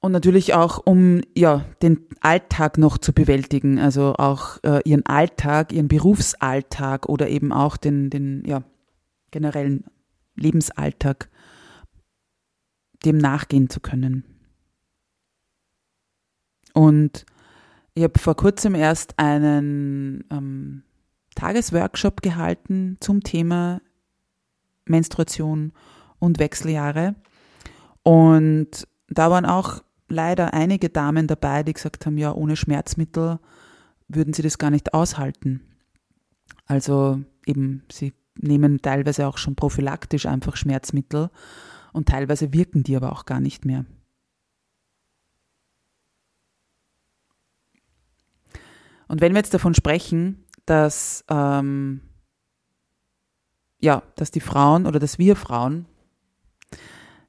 [0.00, 5.72] Und natürlich auch, um ja, den Alltag noch zu bewältigen, also auch äh, ihren Alltag,
[5.72, 8.62] ihren Berufsalltag oder eben auch den, den ja,
[9.32, 9.84] generellen
[10.36, 11.28] Lebensalltag
[13.04, 14.24] dem nachgehen zu können.
[16.74, 17.26] Und
[17.94, 20.84] ich habe vor kurzem erst einen ähm,
[21.34, 23.80] Tagesworkshop gehalten zum Thema
[24.84, 25.72] Menstruation
[26.20, 27.16] und Wechseljahre.
[28.04, 33.38] Und da waren auch leider einige Damen dabei, die gesagt haben, ja, ohne Schmerzmittel
[34.08, 35.60] würden sie das gar nicht aushalten.
[36.66, 41.30] Also eben, sie nehmen teilweise auch schon prophylaktisch einfach Schmerzmittel
[41.92, 43.84] und teilweise wirken die aber auch gar nicht mehr.
[49.08, 52.02] Und wenn wir jetzt davon sprechen, dass, ähm,
[53.80, 55.86] ja, dass die Frauen oder dass wir Frauen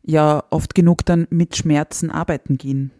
[0.03, 2.91] ja oft genug dann mit Schmerzen arbeiten gehen.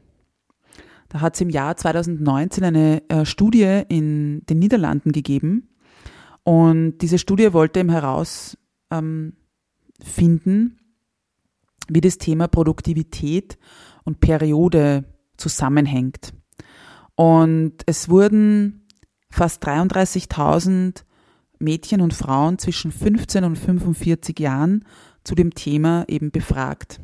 [1.10, 5.70] Da hat es im Jahr 2019 eine äh, Studie in den Niederlanden gegeben
[6.44, 8.58] und diese Studie wollte eben herausfinden,
[8.92, 10.78] ähm,
[11.90, 13.58] wie das Thema Produktivität
[14.04, 15.06] und Periode
[15.38, 16.34] zusammenhängt.
[17.16, 18.88] Und es wurden
[19.30, 21.04] fast 33.000
[21.60, 24.86] Mädchen und Frauen zwischen 15 und 45 Jahren
[25.24, 27.00] zu dem Thema eben befragt.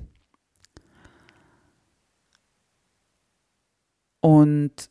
[4.22, 4.90] Und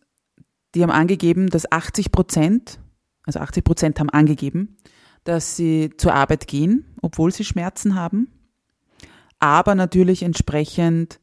[0.74, 2.78] die haben angegeben, dass 80 Prozent,
[3.24, 4.76] also 80 Prozent haben angegeben,
[5.24, 8.28] dass sie zur Arbeit gehen, obwohl sie Schmerzen haben,
[9.38, 11.20] aber natürlich entsprechend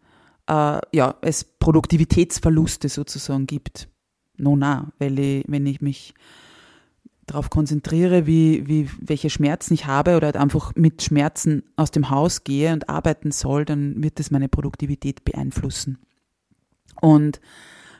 [0.47, 3.87] äh, ja, es Produktivitätsverluste sozusagen gibt
[4.41, 6.13] no, na, weil ich, wenn ich mich
[7.31, 12.09] darauf konzentriere, wie, wie, welche Schmerzen ich habe oder halt einfach mit Schmerzen aus dem
[12.09, 15.97] Haus gehe und arbeiten soll, dann wird das meine Produktivität beeinflussen.
[16.99, 17.39] Und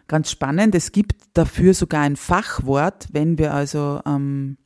[0.08, 4.58] ganz spannend, es gibt dafür sogar ein Fachwort, wenn wir also ähm,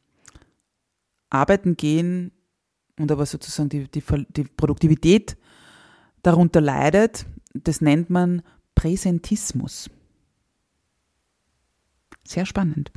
[1.30, 2.32] arbeiten gehen
[2.98, 4.04] und aber sozusagen die, die,
[4.36, 5.38] die Produktivität
[6.24, 8.42] darunter leidet, das nennt man
[8.74, 9.90] Präsentismus.
[12.24, 12.92] Sehr spannend.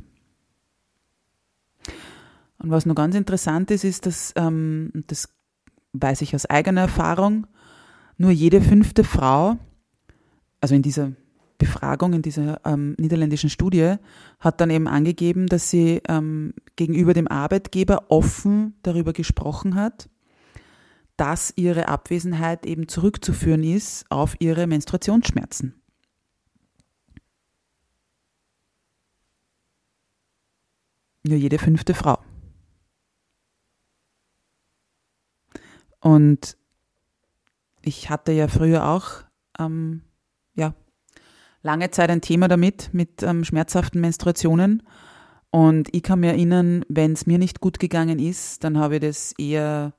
[2.59, 5.29] Und was noch ganz interessant ist, ist, dass, ähm, das
[5.93, 7.47] weiß ich aus eigener Erfahrung,
[8.17, 9.57] nur jede fünfte Frau,
[10.59, 11.13] also in dieser
[11.57, 13.95] Befragung, in dieser ähm, niederländischen Studie,
[14.39, 20.09] hat dann eben angegeben, dass sie ähm, gegenüber dem Arbeitgeber offen darüber gesprochen hat,
[21.17, 25.81] dass ihre Abwesenheit eben zurückzuführen ist auf ihre Menstruationsschmerzen.
[31.23, 32.19] Nur jede fünfte Frau.
[35.99, 36.57] Und
[37.81, 39.23] ich hatte ja früher auch,
[39.57, 40.01] ähm,
[40.55, 40.73] ja,
[41.61, 44.83] lange Zeit ein Thema damit, mit ähm, schmerzhaften Menstruationen.
[45.51, 49.01] Und ich kann mir erinnern, wenn es mir nicht gut gegangen ist, dann habe ich
[49.01, 49.93] das eher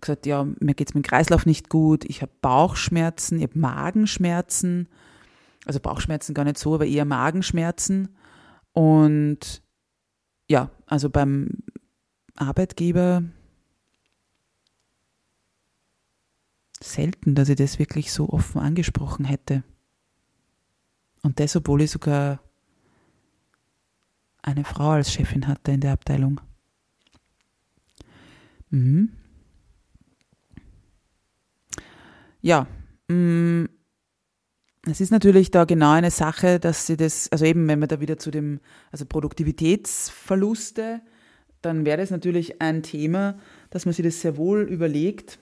[0.00, 3.58] gesagt, ja, mir geht es mit dem Kreislauf nicht gut, ich habe Bauchschmerzen, ich habe
[3.58, 4.88] Magenschmerzen,
[5.64, 8.08] also Bauchschmerzen gar nicht so, aber eher Magenschmerzen.
[8.72, 9.62] Und
[10.48, 11.48] ja, also beim
[12.36, 13.22] Arbeitgeber
[16.82, 19.62] selten, dass ich das wirklich so offen angesprochen hätte.
[21.22, 22.40] Und das, obwohl ich sogar
[24.42, 26.40] eine Frau als Chefin hatte in der Abteilung.
[28.70, 29.12] Mhm.
[32.40, 32.66] Ja,
[33.08, 33.66] mm,
[34.90, 38.00] es ist natürlich da genau eine Sache, dass sie das, also eben, wenn wir da
[38.00, 38.58] wieder zu dem,
[38.90, 41.00] also Produktivitätsverluste,
[41.60, 43.38] dann wäre das natürlich ein Thema,
[43.70, 45.38] dass man sich das sehr wohl überlegt.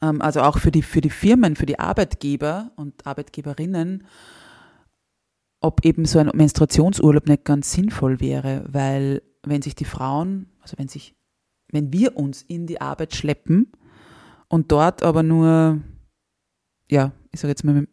[0.00, 4.06] Ähm, also auch für die, für die Firmen, für die Arbeitgeber und Arbeitgeberinnen,
[5.60, 10.76] ob eben so ein Menstruationsurlaub nicht ganz sinnvoll wäre, weil wenn sich die Frauen, also
[10.78, 11.14] wenn sich,
[11.70, 13.72] wenn wir uns in die Arbeit schleppen
[14.48, 15.80] und dort aber nur,
[16.90, 17.88] ja, ich sage jetzt mal,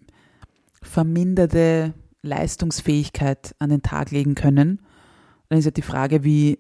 [0.82, 4.82] verminderte Leistungsfähigkeit an den Tag legen können,
[5.50, 6.60] dann ist ja die Frage, wie,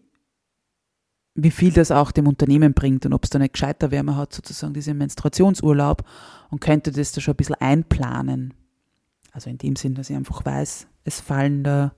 [1.43, 4.17] wie viel das auch dem Unternehmen bringt und ob es da nicht gescheiter wäre, man
[4.17, 6.03] hat sozusagen diesen Menstruationsurlaub
[6.49, 8.53] und könnte das da schon ein bisschen einplanen.
[9.31, 11.93] Also in dem Sinn, dass ich einfach weiß, es fallen da,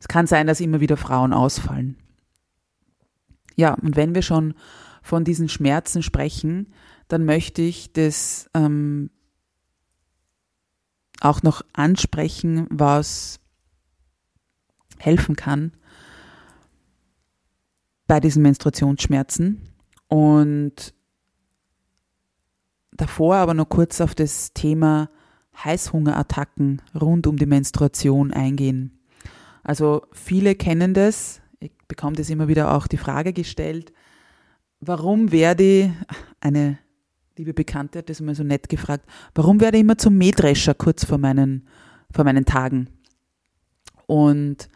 [0.00, 1.96] es kann sein, dass immer wieder Frauen ausfallen.
[3.56, 4.54] Ja, und wenn wir schon
[5.02, 6.72] von diesen Schmerzen sprechen,
[7.08, 9.10] dann möchte ich das ähm,
[11.20, 13.38] auch noch ansprechen, was
[14.98, 15.72] helfen kann
[18.06, 19.62] bei diesen Menstruationsschmerzen.
[20.08, 20.94] Und
[22.92, 25.10] davor aber noch kurz auf das Thema
[25.64, 28.98] Heißhungerattacken rund um die Menstruation eingehen.
[29.62, 33.92] Also viele kennen das, ich bekomme das immer wieder auch die Frage gestellt,
[34.80, 35.92] warum werde
[36.40, 36.78] eine
[37.36, 41.04] liebe Bekannte hat das mal so nett gefragt, warum werde ich immer zum Mähdrescher kurz
[41.04, 41.66] vor meinen,
[42.10, 42.88] vor meinen Tagen?
[44.06, 44.68] Und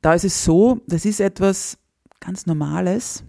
[0.00, 1.78] da ist es so, das ist etwas
[2.20, 3.24] ganz Normales.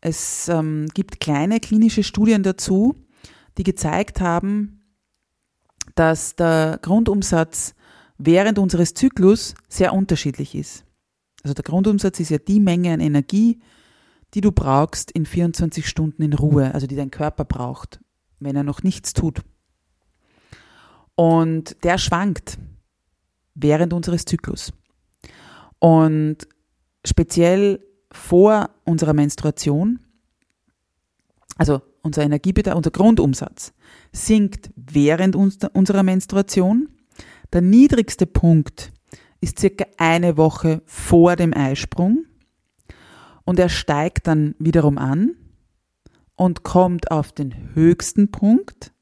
[0.00, 2.94] Es ähm, gibt kleine klinische Studien dazu,
[3.58, 4.80] die gezeigt haben,
[5.94, 7.74] dass der Grundumsatz
[8.18, 10.84] während unseres Zyklus sehr unterschiedlich ist.
[11.42, 13.60] Also der Grundumsatz ist ja die Menge an Energie,
[14.34, 18.00] die du brauchst in 24 Stunden in Ruhe, also die dein Körper braucht,
[18.38, 19.40] wenn er noch nichts tut.
[21.14, 22.58] Und der schwankt
[23.54, 24.72] während unseres Zyklus.
[25.78, 26.46] Und
[27.04, 30.00] speziell vor unserer Menstruation,
[31.56, 33.72] also unser Energiebedarf, unser Grundumsatz,
[34.12, 36.88] sinkt während unserer Menstruation.
[37.52, 38.92] Der niedrigste Punkt
[39.40, 42.24] ist circa eine Woche vor dem Eisprung
[43.44, 45.34] und er steigt dann wiederum an
[46.36, 48.92] und kommt auf den höchsten Punkt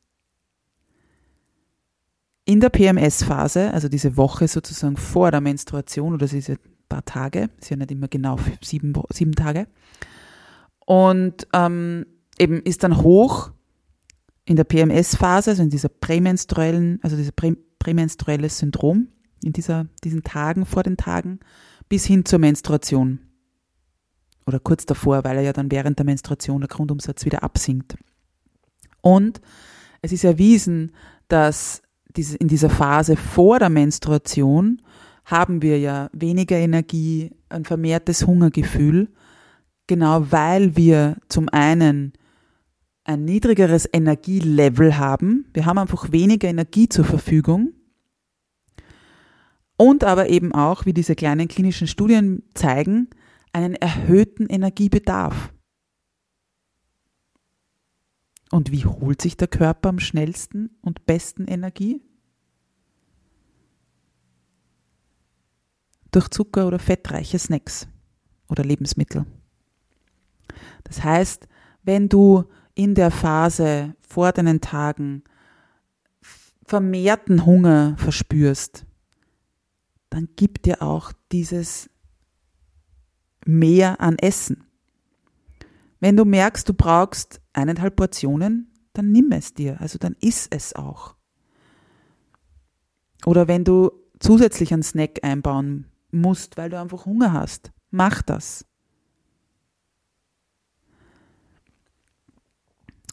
[2.44, 7.70] in der PMS-Phase, also diese Woche sozusagen vor der Menstruation oder diese paar Tage, ist
[7.70, 9.66] ja nicht immer genau sieben, sieben Tage,
[10.88, 12.06] und ähm,
[12.38, 13.50] eben ist dann hoch
[14.46, 19.08] in der PMS-Phase, also in dieser prämenstruellen, also dieser prä, prämenstruelle Syndrom,
[19.44, 21.40] in dieser, diesen Tagen vor den Tagen,
[21.88, 23.20] bis hin zur Menstruation.
[24.46, 27.98] Oder kurz davor, weil er ja dann während der Menstruation der Grundumsatz wieder absinkt.
[29.02, 29.42] Und
[30.00, 30.92] es ist erwiesen,
[31.28, 31.82] dass
[32.16, 34.80] in dieser Phase vor der Menstruation
[35.28, 39.08] haben wir ja weniger Energie, ein vermehrtes Hungergefühl,
[39.86, 42.14] genau weil wir zum einen
[43.04, 45.46] ein niedrigeres Energielevel haben.
[45.52, 47.74] Wir haben einfach weniger Energie zur Verfügung.
[49.76, 53.08] Und aber eben auch, wie diese kleinen klinischen Studien zeigen,
[53.52, 55.52] einen erhöhten Energiebedarf.
[58.50, 62.00] Und wie holt sich der Körper am schnellsten und besten Energie?
[66.10, 67.86] Durch Zucker oder fettreiche Snacks
[68.48, 69.26] oder Lebensmittel.
[70.84, 71.46] Das heißt,
[71.82, 72.44] wenn du
[72.74, 75.22] in der Phase vor deinen Tagen
[76.64, 78.86] vermehrten Hunger verspürst,
[80.10, 81.90] dann gib dir auch dieses
[83.44, 84.64] mehr an Essen.
[86.00, 90.74] Wenn du merkst, du brauchst eineinhalb Portionen, dann nimm es dir, also dann iss es
[90.74, 91.16] auch.
[93.26, 93.90] Oder wenn du
[94.20, 98.64] zusätzlich einen Snack einbauen musst, weil du einfach Hunger hast, mach das.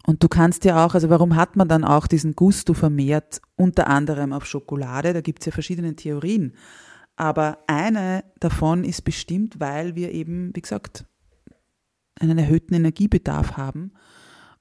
[0.06, 3.88] Und du kannst ja auch, also warum hat man dann auch diesen Gusto vermehrt, unter
[3.88, 5.14] anderem auf Schokolade?
[5.14, 6.54] Da gibt es ja verschiedene Theorien.
[7.16, 11.06] Aber eine davon ist bestimmt, weil wir eben, wie gesagt,
[12.20, 13.93] einen erhöhten Energiebedarf haben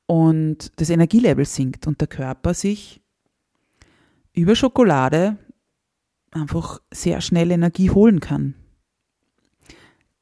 [0.06, 3.02] und das Energielevel sinkt und der Körper sich
[4.32, 5.36] über Schokolade
[6.34, 8.54] einfach sehr schnell Energie holen kann.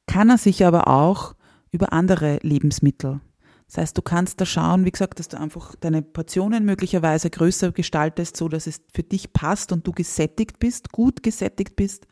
[0.06, 1.34] Kann er sich aber auch
[1.70, 3.20] über andere Lebensmittel.
[3.66, 7.72] Das heißt, du kannst da schauen, wie gesagt, dass du einfach deine Portionen möglicherweise größer
[7.72, 12.06] gestaltest, so dass es für dich passt und du gesättigt bist, gut gesättigt bist.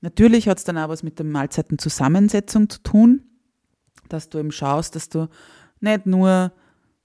[0.00, 3.24] Natürlich hat es dann auch was mit der Mahlzeitenzusammensetzung zu tun,
[4.08, 5.28] dass du eben schaust, dass du
[5.80, 6.52] nicht nur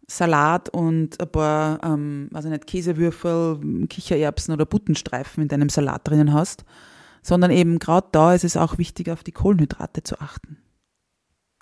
[0.07, 6.33] Salat und ein paar, ähm, ich nicht, Käsewürfel, Kichererbsen oder Buttenstreifen in deinem Salat drinnen
[6.33, 6.63] hast,
[7.21, 10.57] sondern eben gerade da ist es auch wichtig, auf die Kohlenhydrate zu achten.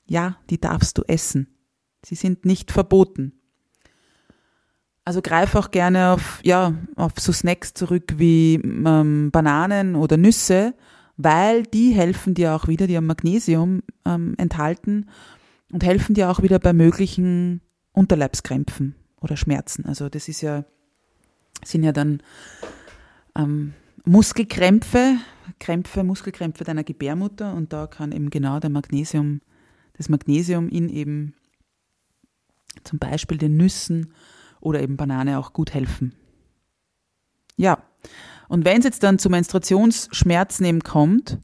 [0.06, 1.48] Ja, die darfst du essen.
[2.06, 3.40] Sie sind nicht verboten.
[5.06, 10.76] Also greif auch gerne auf, ja, auf so Snacks zurück wie ähm, Bananen oder Nüsse,
[11.18, 15.10] weil die helfen dir auch wieder, die haben Magnesium ähm, enthalten
[15.72, 17.62] und helfen dir auch wieder bei möglichen
[17.94, 19.86] Unterleibskrämpfen oder Schmerzen.
[19.86, 20.66] Also das ist ja,
[21.64, 22.22] sind ja dann
[23.38, 23.74] ähm,
[24.06, 25.18] Muskelkrämpfe,
[25.60, 29.42] Krämpfe, Muskelkrämpfe deiner Gebärmutter und da kann eben genau der Magnesium,
[29.94, 31.36] das Magnesium in eben
[32.84, 34.14] zum Beispiel den Nüssen
[34.60, 36.16] oder eben Banane auch gut helfen.
[37.56, 37.84] Ja,
[38.50, 41.40] und wenn es jetzt dann zu Menstruationsschmerzen eben kommt,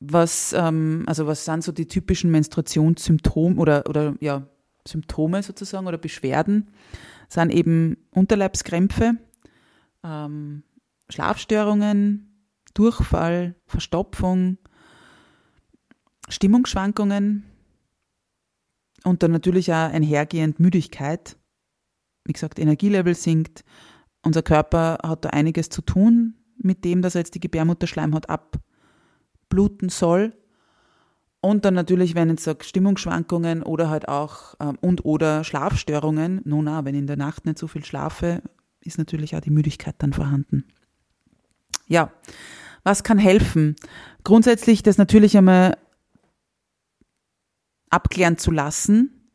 [0.00, 4.46] was, ähm, also was sind so die typischen Menstruationssymptome oder, oder ja,
[4.88, 6.70] Symptome sozusagen oder Beschwerden,
[7.28, 9.16] sind eben Unterleibskrämpfe,
[10.04, 10.62] ähm,
[11.10, 14.58] Schlafstörungen, Durchfall, Verstopfung,
[16.28, 17.44] Stimmungsschwankungen
[19.04, 21.36] und dann natürlich auch einhergehend Müdigkeit.
[22.24, 23.64] Wie gesagt, Energielevel sinkt.
[24.22, 29.88] Unser Körper hat da einiges zu tun mit dem, dass er jetzt die Gebärmutterschleimhaut abbluten
[29.88, 30.34] soll.
[31.40, 36.40] Und dann natürlich, wenn ich sage, Stimmungsschwankungen oder halt auch ähm, und oder Schlafstörungen.
[36.44, 38.42] Nun, na, wenn ich in der Nacht nicht so viel schlafe,
[38.80, 40.64] ist natürlich auch die Müdigkeit dann vorhanden.
[41.86, 42.12] Ja,
[42.82, 43.76] was kann helfen?
[44.24, 45.76] Grundsätzlich das natürlich einmal
[47.90, 49.30] abklären zu lassen,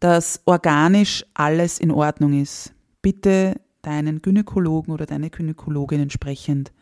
[0.00, 2.74] dass organisch alles in Ordnung ist.
[3.00, 6.72] Bitte deinen Gynäkologen oder deine Gynäkologin entsprechend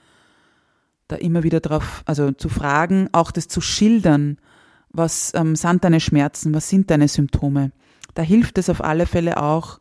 [1.08, 4.38] da immer wieder drauf, also zu fragen, auch das zu schildern,
[4.90, 7.72] was ähm, sind deine Schmerzen, was sind deine Symptome.
[8.14, 9.80] Da hilft es auf alle Fälle auch,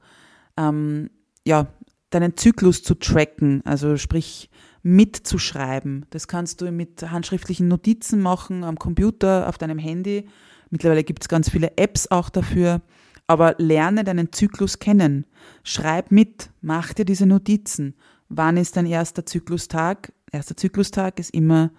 [0.57, 1.09] ähm,
[1.45, 1.67] ja,
[2.09, 4.49] deinen Zyklus zu tracken, also sprich
[4.83, 6.05] mitzuschreiben.
[6.11, 10.27] Das kannst du mit handschriftlichen Notizen machen am Computer, auf deinem Handy.
[10.69, 12.81] Mittlerweile gibt es ganz viele Apps auch dafür.
[13.27, 15.25] Aber lerne deinen Zyklus kennen.
[15.63, 17.95] Schreib mit, mach dir diese Notizen.
[18.29, 20.13] Wann ist dein erster Zyklustag?
[20.35, 21.71] Erster Zyklustag ist immer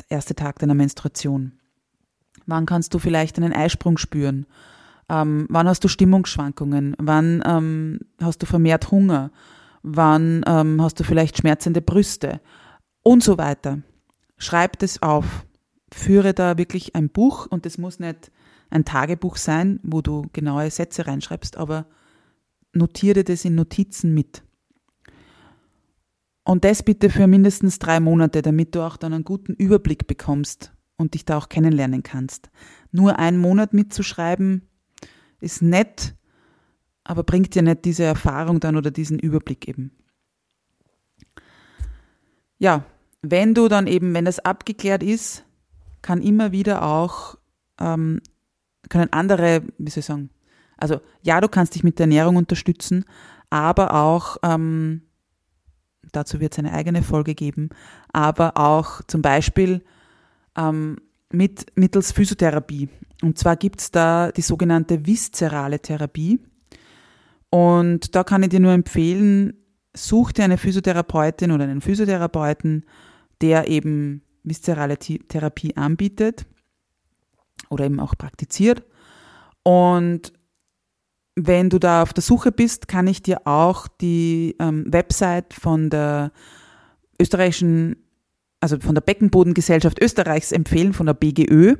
[0.00, 1.52] der erste Tag deiner Menstruation.
[2.46, 4.46] Wann kannst du vielleicht einen Eisprung spüren?
[5.10, 6.96] Ähm, wann hast du Stimmungsschwankungen?
[6.98, 9.30] Wann ähm, hast du vermehrt Hunger?
[9.82, 12.40] Wann ähm, hast du vielleicht schmerzende Brüste?
[13.02, 13.82] Und so weiter.
[14.38, 15.44] Schreib das auf.
[15.92, 18.32] Führe da wirklich ein Buch und es muss nicht
[18.70, 21.84] ein Tagebuch sein, wo du genaue Sätze reinschreibst, aber
[22.72, 24.42] notiere das in Notizen mit.
[26.44, 30.72] Und das bitte für mindestens drei Monate, damit du auch dann einen guten Überblick bekommst
[30.96, 32.50] und dich da auch kennenlernen kannst.
[32.92, 34.68] Nur einen Monat mitzuschreiben
[35.40, 36.14] ist nett,
[37.02, 39.92] aber bringt dir nicht diese Erfahrung dann oder diesen Überblick eben.
[42.58, 42.84] Ja,
[43.22, 45.44] wenn du dann eben, wenn das abgeklärt ist,
[46.02, 47.38] kann immer wieder auch,
[47.80, 48.20] ähm,
[48.90, 50.30] können andere, wie soll ich sagen,
[50.76, 53.06] also ja, du kannst dich mit der Ernährung unterstützen,
[53.48, 55.02] aber auch ähm,
[56.16, 57.70] dazu wird es eine eigene Folge geben,
[58.12, 59.82] aber auch zum Beispiel
[60.56, 60.96] ähm,
[61.30, 62.88] mit, mittels Physiotherapie.
[63.22, 66.40] Und zwar gibt es da die sogenannte viszerale Therapie.
[67.50, 69.54] Und da kann ich dir nur empfehlen,
[69.94, 72.84] such dir eine Physiotherapeutin oder einen Physiotherapeuten,
[73.40, 76.46] der eben viszerale Therapie anbietet
[77.70, 78.84] oder eben auch praktiziert.
[79.62, 80.32] Und
[81.36, 85.88] wenn du da auf der Suche bist, kann ich dir auch die ähm, Website von
[85.90, 86.32] der
[87.20, 87.96] österreichischen,
[88.60, 91.74] also von der Beckenbodengesellschaft Österreichs empfehlen, von der BGÖ.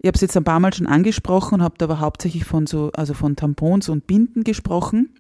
[0.02, 2.92] Ich habe es jetzt ein paar Mal schon angesprochen und habe aber hauptsächlich von so,
[2.92, 5.16] also von Tampons und Binden gesprochen.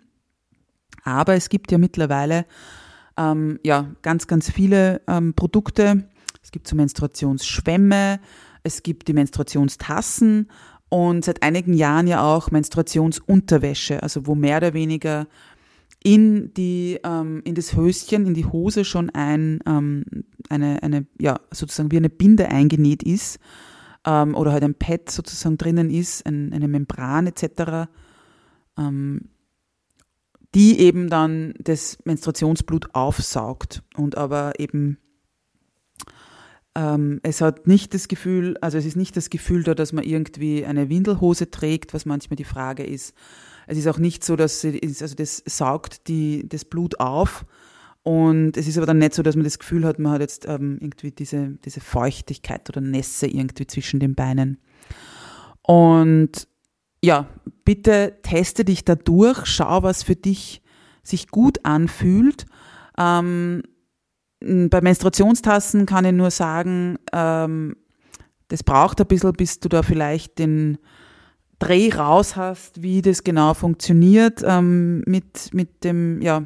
[1.05, 2.45] Aber es gibt ja mittlerweile
[3.15, 6.09] ähm, ja, ganz, ganz viele ähm, Produkte.
[6.43, 8.20] Es gibt so Menstruationsschwämme,
[8.63, 10.49] es gibt die Menstruationstassen
[10.89, 15.28] und seit einigen Jahren ja auch Menstruationsunterwäsche, also wo mehr oder weniger
[16.04, 20.06] in die ähm, in das Höschen, in die Hose schon ein ähm,
[20.50, 23.39] eine eine ja sozusagen wie eine Binde eingenäht ist
[24.06, 27.89] ähm, oder halt ein Pad sozusagen drinnen ist, ein, eine Membran etc.
[28.78, 29.30] Ähm,
[30.56, 34.97] die eben dann das Menstruationsblut aufsaugt und aber eben
[36.76, 40.04] ähm, es hat nicht das Gefühl, also es ist nicht das Gefühl da, dass man
[40.04, 43.14] irgendwie eine Windelhose trägt, was manchmal die Frage ist.
[43.70, 47.45] Es ist auch nicht so, dass sie, also das saugt die, das Blut auf
[48.01, 50.47] und es ist aber dann nicht so, dass man das Gefühl hat, man hat jetzt
[50.47, 54.57] ähm, irgendwie diese, diese Feuchtigkeit oder Nässe irgendwie zwischen den Beinen.
[55.61, 56.47] Und
[57.03, 57.28] ja,
[57.63, 60.63] bitte teste dich da durch, schau, was für dich
[61.03, 62.47] sich gut anfühlt.
[62.97, 63.61] Ähm,
[64.41, 67.76] bei Menstruationstassen kann ich nur sagen, ähm,
[68.47, 70.80] das braucht ein bisschen, bis du da vielleicht den
[71.60, 76.43] Dreh raus hast, wie das genau funktioniert ähm, mit, mit dem, ja,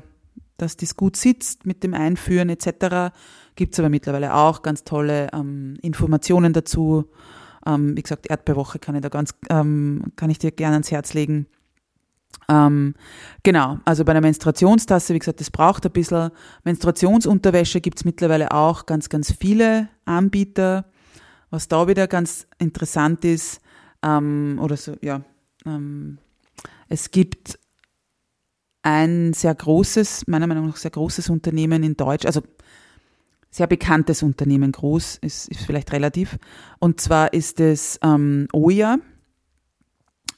[0.58, 3.14] dass das gut sitzt mit dem Einführen etc.
[3.56, 7.06] Gibt es aber mittlerweile auch ganz tolle ähm, Informationen dazu.
[7.66, 11.14] Ähm, wie gesagt, Erdbeerwoche kann ich da ganz, ähm, kann ich dir gerne ans Herz
[11.14, 11.48] legen.
[12.50, 12.96] Ähm,
[13.44, 16.32] genau, also bei einer Menstruationstasse, wie gesagt, das braucht ein bisschen.
[16.64, 20.86] Menstruationsunterwäsche gibt es mittlerweile auch ganz, ganz viele Anbieter.
[21.50, 23.62] Was da wieder ganz interessant ist,
[24.04, 25.22] ähm, oder so, ja,
[25.66, 26.18] ähm,
[26.90, 27.58] es gibt
[28.84, 32.42] ein sehr großes, meiner Meinung nach sehr großes Unternehmen in Deutsch, also
[33.50, 36.38] sehr bekanntes Unternehmen, groß ist, ist vielleicht relativ.
[36.80, 38.98] Und zwar ist es ähm, Oya.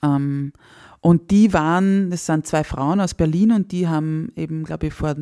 [0.03, 0.51] Ähm,
[0.99, 4.93] und die waren, das sind zwei Frauen aus Berlin und die haben eben, glaube ich,
[4.93, 5.15] vor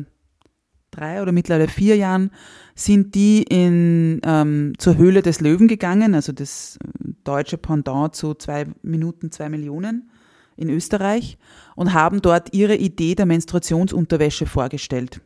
[0.94, 2.30] drei oder mittlerweile vier Jahren
[2.74, 6.78] sind die in, ähm, zur Höhle des Löwen gegangen, also das
[7.24, 10.10] deutsche Pendant zu zwei Minuten, zwei Millionen
[10.56, 11.38] in Österreich
[11.76, 15.20] und haben dort ihre Idee der Menstruationsunterwäsche vorgestellt.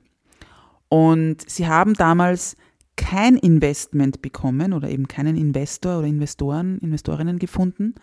[0.89, 2.57] Und sie haben damals
[2.97, 7.95] kein Investment bekommen oder eben keinen Investor oder Investoren, Investorinnen gefunden,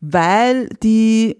[0.00, 1.36] weil die,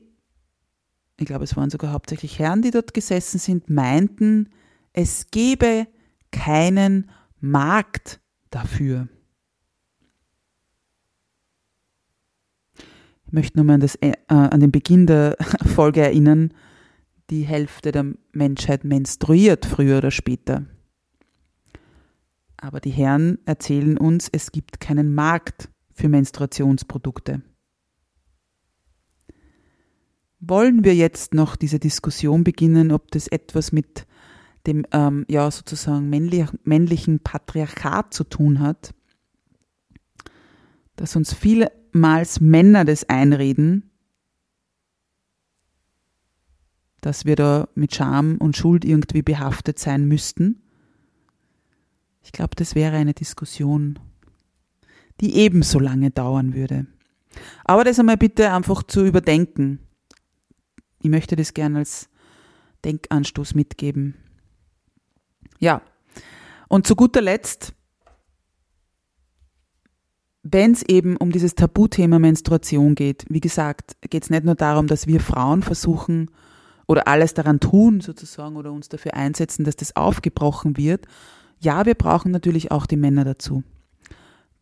[1.18, 4.50] ich glaube, es waren sogar hauptsächlich Herren, die dort gesessen sind, meinten,
[4.96, 5.86] es gebe
[6.32, 8.20] keinen Markt
[8.50, 9.08] dafür.
[13.26, 16.52] Ich möchte nur mal an, das, äh, an den Beginn der Folge erinnern.
[17.30, 20.64] Die Hälfte der Menschheit menstruiert früher oder später.
[22.56, 27.42] Aber die Herren erzählen uns, es gibt keinen Markt für Menstruationsprodukte.
[30.40, 34.06] Wollen wir jetzt noch diese Diskussion beginnen, ob das etwas mit
[34.66, 38.94] dem ähm, ja sozusagen männlich, männlichen Patriarchat zu tun hat,
[40.96, 43.90] dass uns viele oftmals Männer das einreden,
[47.00, 50.62] dass wir da mit Scham und Schuld irgendwie behaftet sein müssten.
[52.22, 53.98] Ich glaube, das wäre eine Diskussion,
[55.22, 56.86] die ebenso lange dauern würde.
[57.64, 59.78] Aber das einmal bitte einfach zu überdenken.
[61.00, 62.10] Ich möchte das gerne als
[62.84, 64.16] Denkanstoß mitgeben.
[65.58, 65.82] Ja,
[66.68, 67.74] und zu guter Letzt
[70.52, 74.86] wenn es eben um dieses Tabuthema Menstruation geht, wie gesagt, geht es nicht nur darum,
[74.86, 76.30] dass wir Frauen versuchen
[76.86, 81.06] oder alles daran tun sozusagen oder uns dafür einsetzen, dass das aufgebrochen wird.
[81.58, 83.64] Ja, wir brauchen natürlich auch die Männer dazu.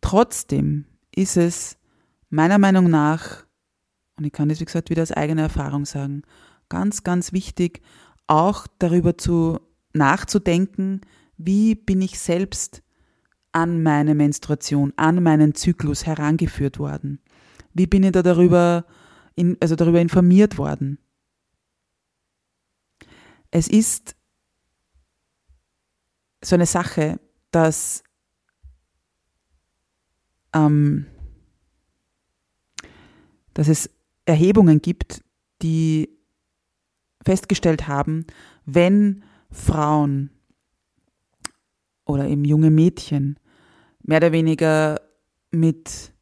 [0.01, 0.85] Trotzdem
[1.15, 1.77] ist es
[2.29, 3.45] meiner Meinung nach,
[4.17, 6.23] und ich kann das wie gesagt wieder aus eigener Erfahrung sagen,
[6.67, 7.81] ganz, ganz wichtig,
[8.27, 9.59] auch darüber zu
[9.95, 11.01] nachzudenken,
[11.37, 12.81] wie bin ich selbst
[13.51, 17.21] an meine Menstruation, an meinen Zyklus herangeführt worden?
[17.73, 18.85] Wie bin ich da darüber,
[19.35, 20.99] in, also darüber informiert worden?
[23.51, 24.15] Es ist
[26.43, 27.19] so eine Sache,
[27.51, 28.03] dass
[30.53, 31.05] ähm,
[33.53, 33.89] dass es
[34.25, 35.23] Erhebungen gibt,
[35.61, 36.09] die
[37.23, 38.25] festgestellt haben,
[38.65, 39.23] wenn
[39.55, 40.29] Frauen
[42.05, 43.39] oder eben junge Mädchen
[44.03, 45.01] mehr oder weniger
[45.51, 46.13] mit,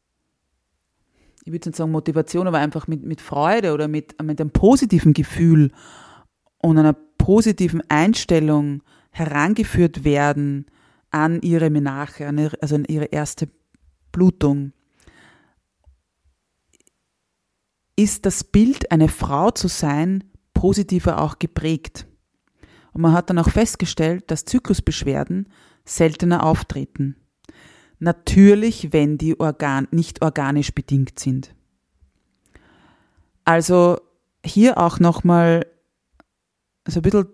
[1.44, 5.12] ich würde nicht sagen Motivation, aber einfach mit, mit Freude oder mit, mit einem positiven
[5.12, 5.72] Gefühl
[6.58, 10.66] und einer positiven Einstellung herangeführt werden
[11.10, 12.26] an ihre Menarche,
[12.60, 13.48] also an ihre erste
[14.12, 14.72] Blutung,
[17.96, 22.06] ist das Bild, eine Frau zu sein, positiver auch geprägt.
[22.94, 25.48] Und man hat dann auch festgestellt, dass Zyklusbeschwerden
[25.84, 27.16] seltener auftreten.
[27.98, 31.54] Natürlich, wenn die organ nicht organisch bedingt sind.
[33.44, 33.98] Also
[34.44, 35.66] hier auch nochmal
[36.86, 37.26] so ein bisschen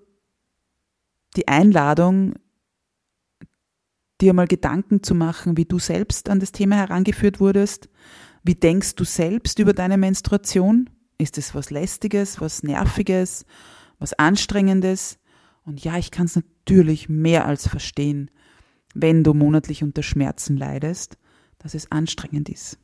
[1.36, 2.34] die Einladung,
[4.20, 7.88] dir mal Gedanken zu machen, wie du selbst an das Thema herangeführt wurdest.
[8.42, 10.88] Wie denkst du selbst über deine Menstruation?
[11.18, 13.44] Ist es was Lästiges, was Nerviges,
[13.98, 15.18] was Anstrengendes?
[15.64, 18.30] Und ja, ich kann es natürlich mehr als verstehen,
[18.94, 21.18] wenn du monatlich unter Schmerzen leidest,
[21.58, 22.78] dass es anstrengend ist.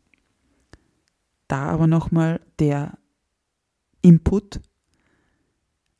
[1.48, 2.98] Da aber nochmal der
[4.02, 4.60] Input.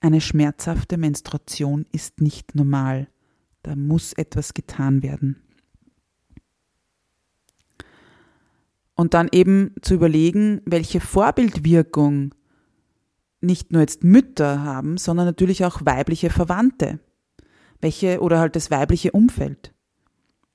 [0.01, 3.09] Eine schmerzhafte Menstruation ist nicht normal.
[3.63, 5.43] Da muss etwas getan werden.
[8.95, 12.35] Und dann eben zu überlegen, welche Vorbildwirkung
[13.41, 17.01] nicht nur jetzt Mütter haben, sondern natürlich auch weibliche Verwandte.
[17.81, 19.75] Welche oder halt das weibliche Umfeld.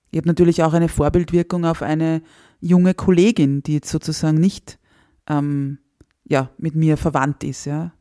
[0.09, 2.21] Ich habe natürlich auch eine Vorbildwirkung auf eine
[2.59, 4.79] junge Kollegin, die jetzt sozusagen nicht
[5.27, 5.79] ähm,
[6.25, 7.65] ja, mit mir verwandt ist.
[7.65, 7.93] Ja.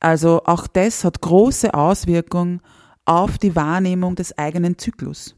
[0.00, 2.60] Also auch das hat große Auswirkungen
[3.04, 5.34] auf die Wahrnehmung des eigenen Zyklus,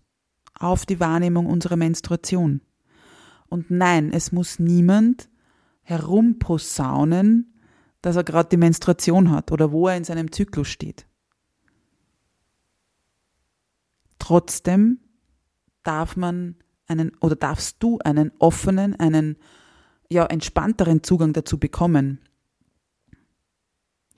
[0.58, 2.60] auf die Wahrnehmung unserer Menstruation.
[3.48, 5.28] Und nein, es muss niemand
[5.82, 7.59] herumposaunen,
[8.02, 11.06] dass er gerade die Menstruation hat oder wo er in seinem Zyklus steht.
[14.18, 15.00] Trotzdem
[15.82, 19.36] darf man einen oder darfst du einen offenen, einen
[20.10, 22.20] ja entspannteren Zugang dazu bekommen.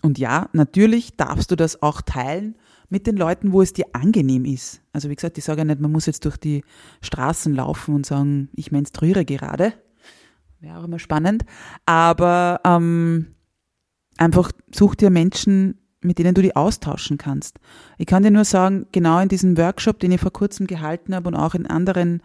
[0.00, 2.56] Und ja, natürlich darfst du das auch teilen
[2.88, 4.82] mit den Leuten, wo es dir angenehm ist.
[4.92, 6.64] Also wie gesagt, ich sage ja nicht, man muss jetzt durch die
[7.02, 9.74] Straßen laufen und sagen, ich menstruiere gerade.
[10.60, 11.44] Wäre auch immer spannend.
[11.86, 13.34] Aber ähm,
[14.18, 17.58] einfach such dir Menschen, mit denen du die austauschen kannst.
[17.98, 21.28] Ich kann dir nur sagen, genau in diesem Workshop, den ich vor kurzem gehalten habe
[21.28, 22.22] und auch in anderen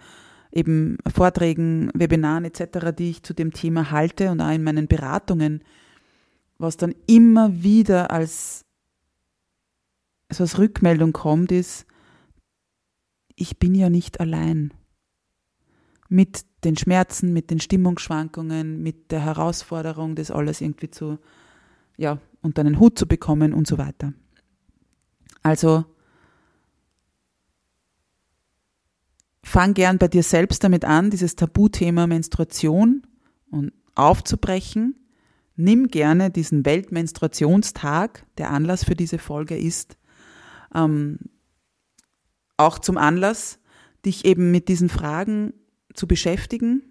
[0.51, 5.63] eben Vorträgen, Webinaren etc., die ich zu dem Thema halte und auch in meinen Beratungen,
[6.57, 8.65] was dann immer wieder als
[10.29, 11.85] so als Rückmeldung kommt, ist,
[13.35, 14.73] ich bin ja nicht allein.
[16.09, 21.19] Mit den Schmerzen, mit den Stimmungsschwankungen, mit der Herausforderung, das alles irgendwie zu,
[21.97, 24.13] ja, unter einen Hut zu bekommen und so weiter.
[25.43, 25.85] Also,
[29.43, 33.05] fang gern bei dir selbst damit an, dieses Tabuthema Menstruation
[33.49, 34.95] und aufzubrechen.
[35.55, 39.97] Nimm gerne diesen Weltmenstruationstag, der Anlass für diese Folge ist,
[40.75, 41.17] ähm,
[42.57, 43.59] auch zum Anlass,
[44.05, 45.53] dich eben mit diesen Fragen
[45.93, 46.83] zu beschäftigen.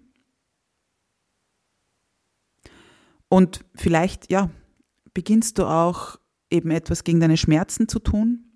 [3.29, 4.49] Und vielleicht, ja,
[5.17, 6.19] beginnst du auch
[6.51, 8.51] eben etwas gegen deine Schmerzen zu tun,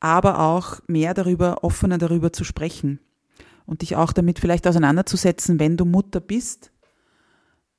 [0.00, 2.98] aber auch mehr darüber, offener darüber zu sprechen
[3.66, 6.72] und dich auch damit vielleicht auseinanderzusetzen, wenn du Mutter bist,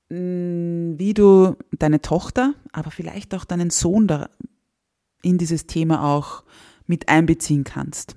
[0.10, 4.30] wie du deine Tochter, aber vielleicht auch deinen Sohn da
[5.24, 6.44] in dieses Thema auch
[6.86, 8.16] mit einbeziehen kannst.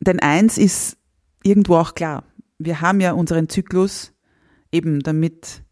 [0.00, 0.96] Denn eins ist
[1.44, 2.24] irgendwo auch klar.
[2.58, 4.12] Wir haben ja unseren Zyklus
[4.72, 5.62] eben damit,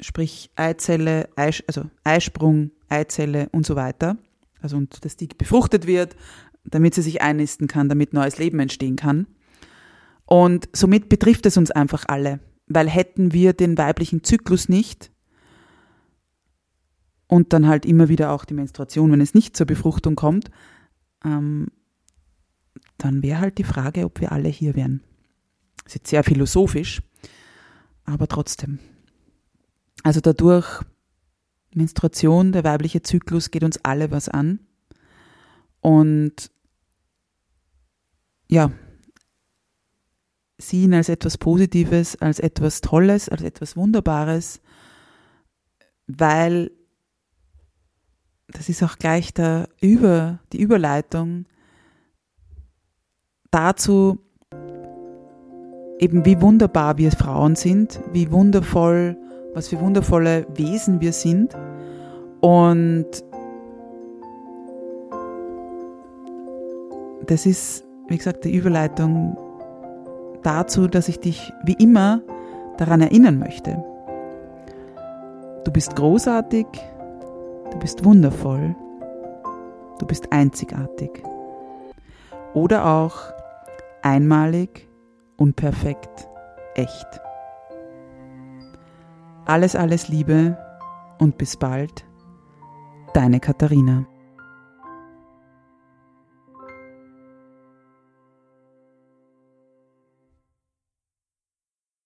[0.00, 4.16] sprich Eizelle, Eis, also Eisprung, Eizelle und so weiter.
[4.60, 6.16] Also und dass die befruchtet wird,
[6.64, 9.26] damit sie sich einnisten kann, damit neues Leben entstehen kann.
[10.26, 15.10] Und somit betrifft es uns einfach alle, weil hätten wir den weiblichen Zyklus nicht,
[17.28, 20.50] und dann halt immer wieder auch die Menstruation, wenn es nicht zur Befruchtung kommt,
[21.24, 21.68] ähm,
[22.96, 25.02] dann wäre halt die Frage, ob wir alle hier wären.
[25.84, 27.02] Das ist jetzt sehr philosophisch,
[28.08, 28.78] aber trotzdem.
[30.02, 30.82] Also dadurch,
[31.74, 34.60] Menstruation, der weibliche Zyklus geht uns alle was an.
[35.80, 36.50] Und
[38.48, 38.72] ja,
[40.58, 44.60] sehen als etwas Positives, als etwas Tolles, als etwas Wunderbares,
[46.06, 46.72] weil
[48.48, 51.44] das ist auch gleich der Über, die Überleitung
[53.50, 54.18] dazu,
[55.98, 59.16] eben wie wunderbar wir Frauen sind, wie wundervoll,
[59.54, 61.56] was für wundervolle Wesen wir sind
[62.40, 63.06] und
[67.26, 69.36] das ist, wie gesagt, die Überleitung
[70.42, 72.22] dazu, dass ich dich wie immer
[72.78, 73.84] daran erinnern möchte.
[75.64, 76.66] Du bist großartig,
[77.70, 78.74] du bist wundervoll,
[79.98, 81.22] du bist einzigartig.
[82.54, 83.16] Oder auch
[84.02, 84.87] einmalig,
[85.38, 86.28] unperfekt,
[86.74, 87.06] echt.
[89.46, 90.58] Alles, alles Liebe
[91.18, 92.04] und bis bald,
[93.14, 94.06] deine Katharina.